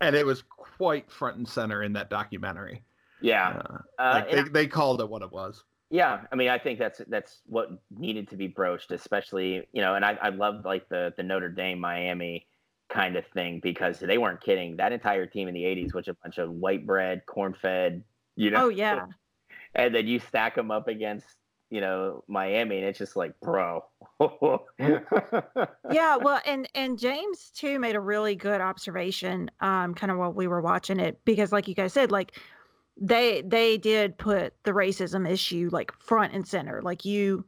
[0.00, 2.82] And it was quite front and center in that documentary.
[3.20, 3.62] yeah,
[3.98, 5.62] Uh, uh, like they, they called it what it was.
[5.90, 6.22] yeah.
[6.32, 10.04] I mean, I think that's that's what needed to be broached, especially you know, and
[10.04, 12.46] I I love like the the Notre Dame Miami
[12.88, 14.76] kind of thing because they weren't kidding.
[14.76, 18.02] That entire team in the '80s was a bunch of white bread, corn fed,
[18.36, 18.66] you know.
[18.66, 19.06] Oh yeah.
[19.76, 21.26] And then you stack them up against
[21.68, 23.84] you know Miami, and it's just like, bro.
[25.90, 30.32] yeah well and and james too made a really good observation um kind of while
[30.32, 32.38] we were watching it because like you guys said like
[33.00, 37.44] they they did put the racism issue like front and center like you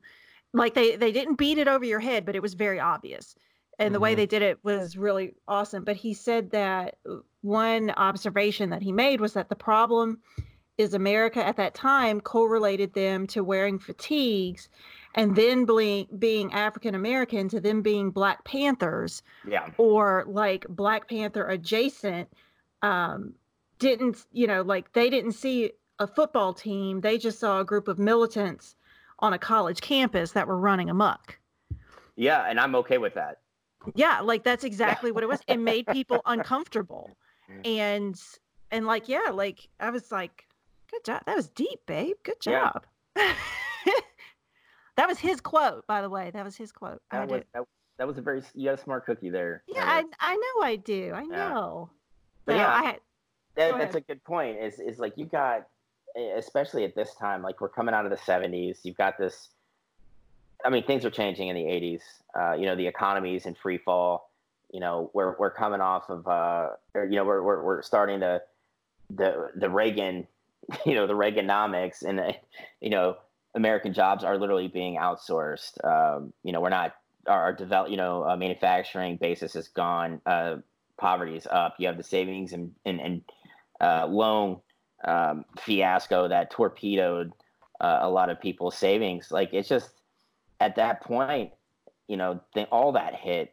[0.52, 3.36] like they they didn't beat it over your head but it was very obvious
[3.78, 4.16] and the way Mhm.
[4.16, 8.92] they did it was really awesome but he said that uh, one observation that he
[8.92, 10.18] made was that the problem
[10.78, 14.68] is america at that time correlated them to wearing fatigues
[15.14, 21.08] and then being being African American to them being Black Panthers yeah, or like Black
[21.08, 22.28] Panther adjacent
[22.82, 23.32] um
[23.78, 27.88] didn't you know like they didn't see a football team they just saw a group
[27.88, 28.76] of militants
[29.20, 31.38] on a college campus that were running amok
[32.16, 33.40] yeah, and I'm okay with that.
[33.94, 37.16] Yeah like that's exactly what it was it made people uncomfortable
[37.48, 37.64] Mm.
[37.64, 38.20] and
[38.72, 40.46] and like yeah like i was like
[40.90, 42.84] good job that was deep babe good job
[43.16, 43.34] Yeah.
[44.96, 47.62] that was his quote by the way that was his quote That was that,
[47.98, 49.62] that was a very you got a smart cookie there.
[49.68, 51.28] yeah I, I know i do i Yeah.
[51.36, 51.90] know
[52.46, 53.00] But yeah, i had
[53.56, 54.58] That, that's a good point.
[54.58, 55.66] Is is like you got,
[56.36, 58.80] especially at this time, like we're coming out of the '70s.
[58.82, 59.48] You've got this.
[60.64, 62.00] I mean, things are changing in the '80s.
[62.38, 64.30] Uh, you know, the economy is in free fall.
[64.72, 68.20] You know, we're we're coming off of, uh, or, you know, we're we're we're starting
[68.20, 68.42] to
[69.10, 70.26] the the Reagan,
[70.86, 72.20] you know, the Reaganomics, and
[72.80, 73.16] you know,
[73.54, 75.82] American jobs are literally being outsourced.
[75.84, 76.94] Um, you know, we're not
[77.26, 80.20] our, our develop, you know, uh, manufacturing basis is gone.
[80.26, 80.56] Uh,
[80.98, 81.74] poverty is up.
[81.78, 83.22] You have the savings and and, and
[83.80, 84.60] uh, loan
[85.04, 87.32] um, fiasco that torpedoed
[87.80, 89.30] uh, a lot of people's savings.
[89.30, 89.90] Like it's just
[90.60, 91.52] at that point,
[92.08, 93.52] you know, th- all that hit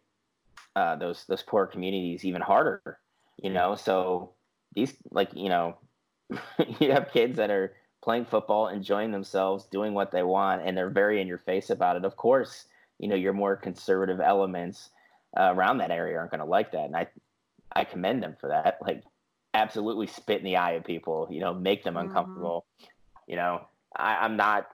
[0.75, 2.99] uh, those those poor communities even harder.
[3.41, 4.33] You know, so
[4.75, 5.77] these like you know,
[6.79, 7.73] you have kids that are
[8.03, 11.95] playing football, enjoying themselves, doing what they want, and they're very in your face about
[11.95, 12.05] it.
[12.05, 12.65] Of course,
[12.99, 14.89] you know your more conservative elements
[15.37, 17.07] uh, around that area aren't going to like that, and I
[17.75, 18.77] I commend them for that.
[18.81, 19.03] Like,
[19.55, 21.27] absolutely spit in the eye of people.
[21.31, 22.01] You know, make them Mhm.
[22.01, 22.65] uncomfortable.
[23.27, 24.67] You know, I, I'm not.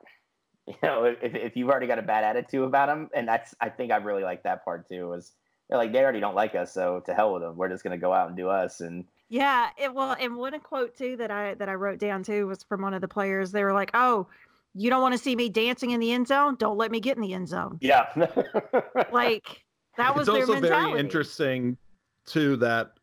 [0.69, 3.69] You know, if, if you've already got a bad attitude about them, and that's I
[3.69, 5.09] think I really like that part too.
[5.09, 5.31] Was
[5.67, 7.57] they're like they already don't like us, so to hell with them.
[7.57, 8.79] We're just gonna go out and do us.
[8.81, 12.45] And Yeah, it, well, and one quote too that I that I wrote down too
[12.47, 13.51] was from one of the players.
[13.51, 14.27] They were like, "Oh,
[14.75, 16.55] you don't want to see me dancing in the end zone?
[16.59, 18.05] Don't let me get in the end zone." yeah,
[19.11, 19.63] Like
[19.97, 20.91] that was it's their also mentality.
[20.91, 21.77] very interesting
[22.25, 22.93] too that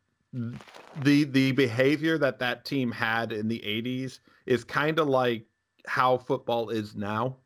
[1.01, 5.45] the the behavior that that team had in the 80s is kind of like
[5.85, 7.37] how football is now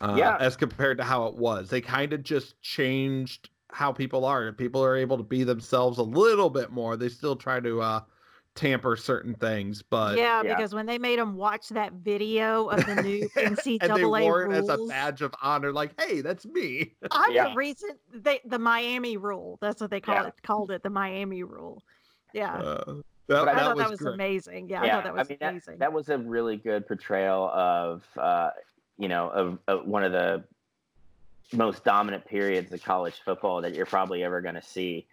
[0.00, 0.36] uh, Yeah.
[0.40, 4.82] as compared to how it was they kind of just changed how people are people
[4.84, 8.00] are able to be themselves a little bit more they still try to uh
[8.56, 10.54] tamper certain things but yeah, Yeah.
[10.56, 14.42] because when they made them watch that video of the new NCAA and they wore
[14.42, 17.50] it rules, as a badge of honor like hey that's me I'm Yeah.
[17.50, 19.56] the reason they the Miami rule.
[19.60, 20.26] That's what they call Yeah.
[20.28, 20.34] it.
[20.42, 21.82] Called it the Miami rule.
[22.32, 24.14] Yeah, uh, that, But I I that thought was, that was great.
[24.14, 24.68] amazing.
[24.68, 25.78] Yeah, I thought that was mean, that, amazing.
[25.78, 28.50] that was a really good portrayal of, uh,
[29.00, 30.44] you know, of, of one of the
[31.52, 35.06] most dominant periods of college football that you're probably ever going to see.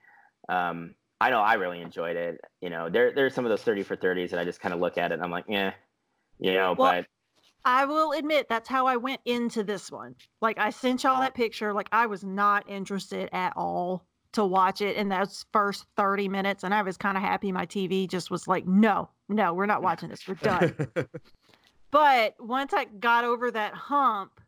[0.50, 2.42] Um, I know I really enjoyed it.
[2.62, 4.80] You know, there there's some of those thirty for thirties that I just kind of
[4.80, 5.74] look at it and I'm like, yeah,
[6.40, 7.08] you know, Well, but
[7.66, 10.16] I will admit that's how I went into this one.
[10.42, 11.74] Like I sent y'all that picture.
[11.74, 16.64] Like I was not interested at all to watch it in those first 30 minutes.
[16.64, 19.82] And I was kind of happy my TV just was like, no, no, we're not
[19.84, 20.28] watching this.
[20.28, 20.76] We're done.
[21.92, 24.40] but once I got over that hump,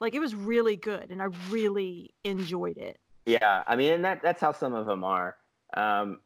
[0.00, 2.98] like it was really good and I really enjoyed it.
[3.26, 5.36] Yeah, I mean, and that that's how some of them are.
[5.74, 6.20] Um,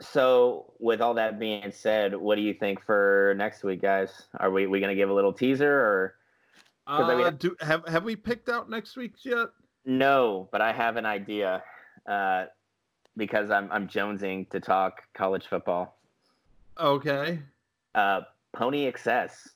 [0.00, 4.10] so, with all that being said, what do you think for next week, guys?
[4.40, 6.14] Are we we gonna give a little teaser or
[6.88, 9.48] 'Cause I mean- uh, do, have have we picked out next week's yet
[9.84, 10.48] no?
[10.50, 11.62] But I have an idea
[12.08, 12.46] uh,
[13.16, 15.96] because I'm I'm jonesing to talk college football.
[16.80, 17.38] okay
[17.94, 19.48] Uh, Pony Excess.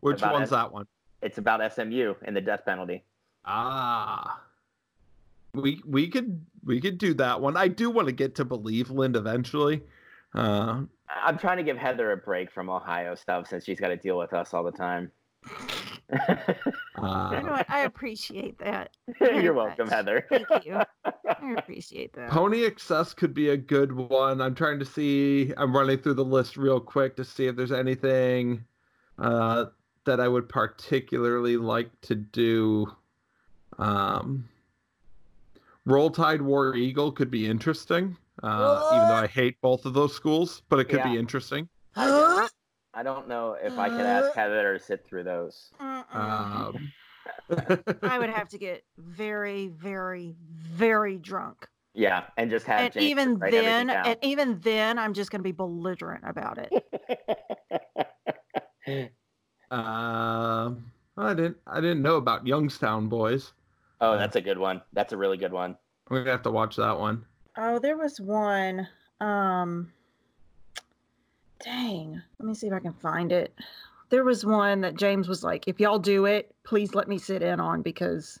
[0.00, 0.50] Which About one's it.
[0.52, 0.86] that one
[1.22, 3.04] It's about SMU and the death penalty.
[3.44, 4.40] Ah.
[5.54, 7.56] We we could we could do that one.
[7.56, 9.82] I do want to get to believe Believeland eventually.
[10.34, 13.88] Uh I- I'm trying to give Heather a break from Ohio stuff since she's got
[13.88, 15.10] to deal with us all the time.
[16.10, 16.16] You
[17.04, 17.66] know uh, what?
[17.68, 18.96] I appreciate that.
[19.20, 19.94] You're welcome, much.
[19.94, 20.26] Heather.
[20.30, 20.80] Thank you.
[21.04, 22.30] I appreciate that.
[22.30, 24.40] Pony Excess could be a good one.
[24.40, 27.72] I'm trying to see I'm running through the list real quick to see if there's
[27.72, 28.64] anything
[29.18, 29.66] uh
[30.08, 32.86] that I would particularly like to do.
[33.78, 34.48] Um
[35.84, 38.16] Roll Tide War Eagle could be interesting.
[38.42, 41.68] Uh, even though I hate both of those schools, but it could be interesting.
[41.96, 42.52] I don't,
[42.94, 45.70] I don't know if I could ask Heather to sit through those.
[45.80, 46.92] Um,
[48.02, 51.66] I would have to get very, very, very drunk.
[51.94, 54.06] Yeah, and just have and James even write then, down.
[54.06, 56.72] and even then, I'm just going to be belligerent about it.
[59.70, 61.56] Um, I didn't.
[61.66, 63.52] I didn't know about Youngstown Boys.
[64.00, 64.80] oh, that's a good one.
[64.92, 65.76] That's a really good one.
[66.08, 67.24] We're gonna have to watch that one.
[67.56, 68.86] Oh, there was one.
[69.20, 69.92] Um,
[71.62, 72.22] dang.
[72.38, 73.54] Let me see if I can find it.
[74.10, 77.42] There was one that James was like, "If y'all do it, please let me sit
[77.42, 78.40] in on because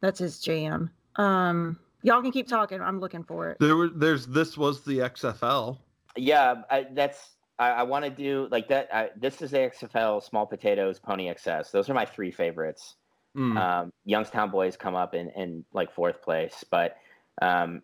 [0.00, 2.80] that's his jam." Um, y'all can keep talking.
[2.80, 3.58] I'm looking for it.
[3.60, 3.90] There was.
[3.94, 4.26] There's.
[4.26, 5.76] This was the XFL.
[6.16, 7.30] Yeah, I, that's.
[7.58, 8.88] I, I want to do like that.
[8.92, 11.70] I, this is the XFL, Small Potatoes, Pony Excess.
[11.70, 12.96] Those are my three favorites.
[13.36, 13.56] Mm.
[13.56, 16.96] Um, Youngstown boys come up in, in like fourth place, but
[17.40, 17.82] um,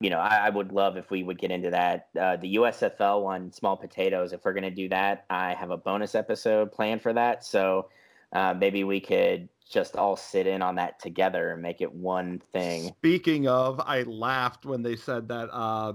[0.00, 2.08] you know, I, I would love if we would get into that.
[2.18, 4.32] Uh, the USFL one, small potatoes.
[4.32, 7.44] If we're gonna do that, I have a bonus episode planned for that.
[7.44, 7.88] So
[8.32, 12.40] uh, maybe we could just all sit in on that together and make it one
[12.52, 12.88] thing.
[12.98, 15.92] Speaking of, I laughed when they said that uh,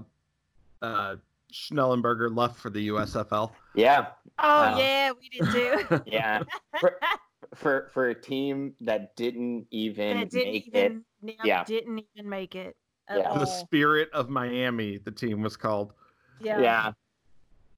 [0.80, 1.16] uh,
[1.56, 3.52] Schnellenberger left for the USFL.
[3.74, 4.06] Yeah,
[4.38, 4.78] Oh Wow.
[4.78, 6.00] yeah, we did too.
[6.06, 6.42] yeah.
[6.80, 6.98] for,
[7.54, 10.74] for for a team that didn't even that didn't make it.
[10.74, 11.64] even yeah, Yeah.
[11.64, 12.76] didn't even make it
[13.08, 13.30] Yeah.
[13.30, 13.38] all.
[13.38, 14.98] the Spirit of Miami.
[14.98, 15.92] The team was called.
[16.40, 16.60] yeah.
[16.60, 16.92] Yeah,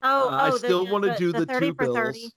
[0.02, 1.96] Oh, Uh, I oh, the- still wanna do the thirty two for bills.
[1.96, 2.28] thirty.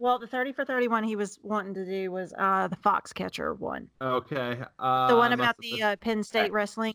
[0.00, 3.56] Well, the thirty for thirty one he was wanting to do was uh the Foxcatcher
[3.58, 4.60] one, Okay.
[4.78, 6.94] Uh, the one about the uh, Penn State wrestling.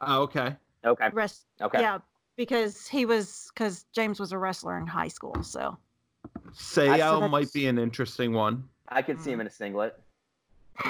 [0.00, 0.56] Oh, okay.
[0.84, 1.80] okay, Rest, okay.
[1.80, 1.98] yeah,
[2.36, 5.76] because he was because James was a wrestler in high school, so
[6.52, 8.68] Sayo that's- might be an interesting one.
[8.88, 9.98] I could see him in a singlet.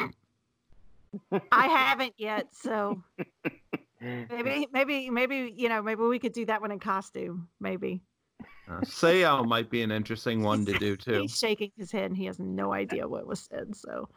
[1.53, 2.49] I haven't yet.
[2.55, 3.03] So
[4.01, 7.49] maybe, maybe, maybe you know, maybe we could do that one in costume.
[7.61, 8.03] Maybe
[8.69, 11.23] Uh, Sayo might be an interesting one to do too.
[11.23, 13.75] he's shaking his head and he has no idea what was said.
[13.75, 14.09] So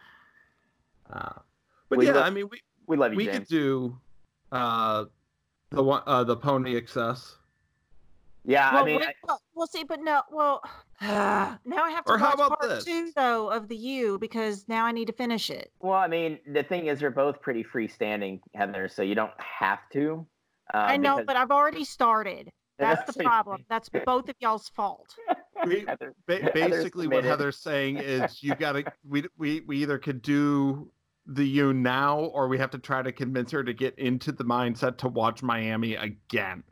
[1.12, 1.34] Uh,
[1.88, 3.38] but We yeah, love- I mean, we We love you, we James.
[3.40, 3.98] could do
[4.52, 5.06] uh,
[5.72, 7.36] the one uh, the Pony Excess.
[8.46, 10.62] Yeah, well, I mean, wait, I- well, well, see, but no, well,
[11.02, 12.86] now I have to Or how watch about part this?
[12.86, 15.72] two though of the U because now I need to finish it.
[15.80, 19.80] well, I mean, the thing is, they're both pretty freestanding, Heather, so you don't have
[19.94, 20.26] to.
[20.74, 22.52] Uh, I know, because- but I've already started.
[22.80, 23.66] That's the problem.
[23.70, 25.16] That's both of y'all's fault.
[25.66, 27.26] We- Heather- Ba- Heather's basically, what.
[27.26, 30.90] Heather's saying is you got to we we we either could do
[31.36, 34.44] the you now, or we have to try to convince her to get into the
[34.44, 36.64] mindset to watch Miami again.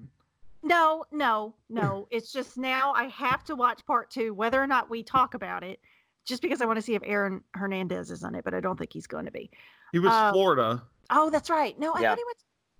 [0.63, 2.07] No, no, no.
[2.11, 5.63] It's just now I have to watch part two, whether or not we talk about
[5.63, 5.79] it,
[6.25, 8.77] just because I want to see if Aaron Hernandez is on it, but I don't
[8.77, 9.49] think he's going to be.
[9.91, 10.83] He was Uh, Florida.
[11.09, 11.77] Oh, that's right.
[11.79, 12.09] No, I Yeah.
[12.09, 12.35] thought he was.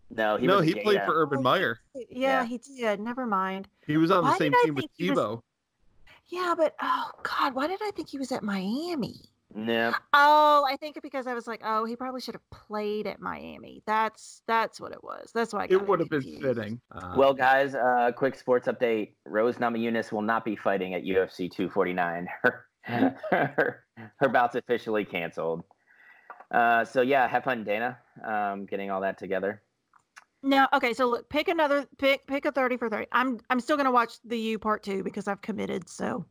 [0.10, 1.06] No, he no, he played yeah.
[1.06, 1.80] for Urban Oh, Meyer.
[1.94, 2.46] Yeah, Yeah.
[2.46, 3.00] he did.
[3.00, 3.68] Never mind.
[3.86, 5.42] He was on the Why same team with think he was- Tebow.
[6.30, 9.22] Yeah, but oh God, why did I think he was at Miami?
[9.58, 13.20] No, Oh, I think because I was like, oh, he probably should have played at
[13.20, 13.82] Miami.
[13.88, 15.32] That's that's what it was.
[15.34, 16.80] That's why I got It would have been fitting.
[16.92, 19.14] Uh, Well, guys, uh, quick sports update.
[19.26, 22.28] Rose Namajunas will not be fighting at UFC 249.
[22.84, 23.84] Her, her,
[24.16, 25.66] her bout's officially canceled.
[26.52, 29.62] Uh, so, yeah, have fun, Dana, um, getting all that together.
[30.42, 30.94] No, okay.
[30.94, 32.26] So look, pick another pick.
[32.28, 33.08] Pick a thirty for thirty.
[33.12, 35.90] I'm I'm still gonna watch the U part two because I've committed.
[35.90, 36.26] So,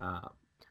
[0.00, 0.28] uh,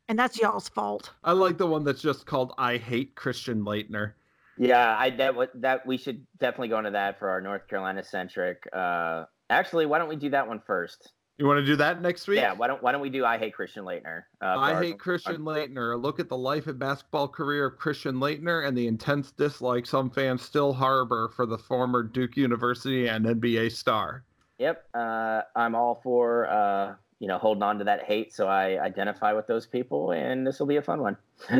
[0.10, 1.12] and that's y'all's fault.
[1.24, 4.14] I like the one that's just called "I Hate Christian Laettner."
[4.58, 8.04] Yeah, I that would that we should definitely go into that for our North Carolina
[8.04, 8.68] centric.
[8.74, 11.14] Uh, actually, why don't we do that one first?
[11.38, 12.40] You want to do that next week?
[12.40, 14.24] Yeah, why don't why don't we do I hate Christian Laettner?
[14.42, 15.94] Uh, for I our- hate Christian Laettner.
[15.94, 19.86] A look at the life and basketball career of Christian Laettner and the intense dislike
[19.86, 24.26] some fans still harbor for the former Duke University and NBA star.
[24.58, 28.82] Yep, uh, I'm all for uh, you know holding on to that hate, so I
[28.84, 31.18] identify with those people, and this will be a fun one.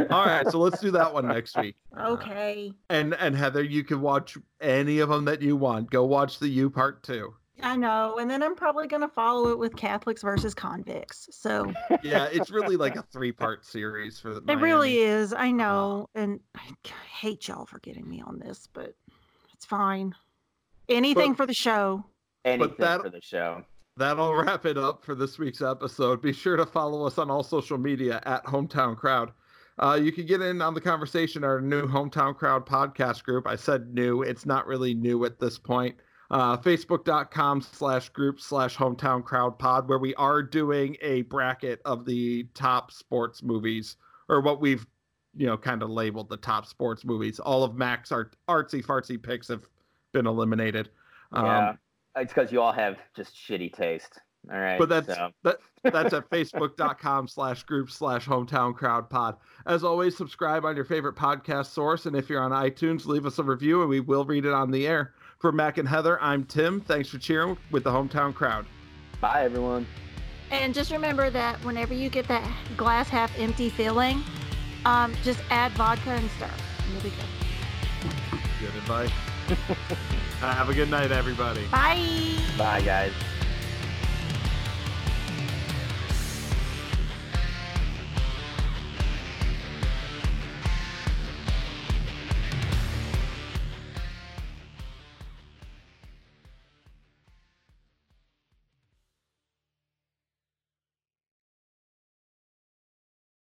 [0.10, 1.76] All right, so let's do that one next week.
[2.00, 2.74] Okay.
[2.90, 5.92] and and Heather, you can watch any of them that you want.
[5.92, 7.34] Go watch the U part two.
[7.62, 8.18] I know.
[8.20, 11.28] And then I'm probably gonna follow it with Catholics versus convicts.
[11.32, 11.74] So
[12.04, 14.38] Yeah, it's really like a three part series for the.
[14.38, 14.64] it Miami.
[14.64, 15.34] really is.
[15.34, 15.52] I uh-huh.
[15.52, 16.10] know.
[16.16, 16.62] And I
[17.20, 18.96] hate y'all for getting me on this, but
[19.54, 20.16] it's fine.
[20.88, 22.06] Anything But- for the show.
[22.46, 23.64] Anything that- for the show.
[24.00, 26.22] That'll wrap it up for this week's episode.
[26.22, 29.34] Be sure to follow us on all social media at Hometown Crowd.
[29.78, 33.46] Uh, you can get in on the conversation our new Hometown Crowd podcast group.
[33.46, 35.98] I said new; it's not really new at this point.
[36.32, 42.06] Uh, Facebook.com slash group slash Hometown Crowd Pod, where we are doing a bracket of
[42.06, 43.98] the top sports movies,
[44.30, 44.88] or what we've
[45.36, 47.38] you know kind of labeled the top sports movies.
[47.38, 49.68] All of Mac's art, artsy fartsy picks have
[50.14, 50.90] been eliminated.
[51.34, 51.74] Um, yeah,
[52.20, 54.20] it's because you all have just shitty taste.
[54.52, 59.36] All right, but that's so, that, that's at facebook.com slash group slash hometown crowd pod
[59.66, 63.38] as always subscribe on your favorite podcast source and if you're on itunes leave us
[63.38, 66.46] a review and we will read it on the air for mac and heather i'm
[66.46, 68.66] tim thanks for cheering with the hometown crowd
[69.20, 69.86] bye everyone.
[70.52, 74.24] And just remember that whenever you get that glass half empty feeling,
[74.86, 76.50] um, just add vodka and stir.
[76.86, 78.40] And you'll be good.
[78.60, 79.12] good advice
[80.54, 82.38] have a good night everybody Bye.
[82.58, 83.14] Bye guys.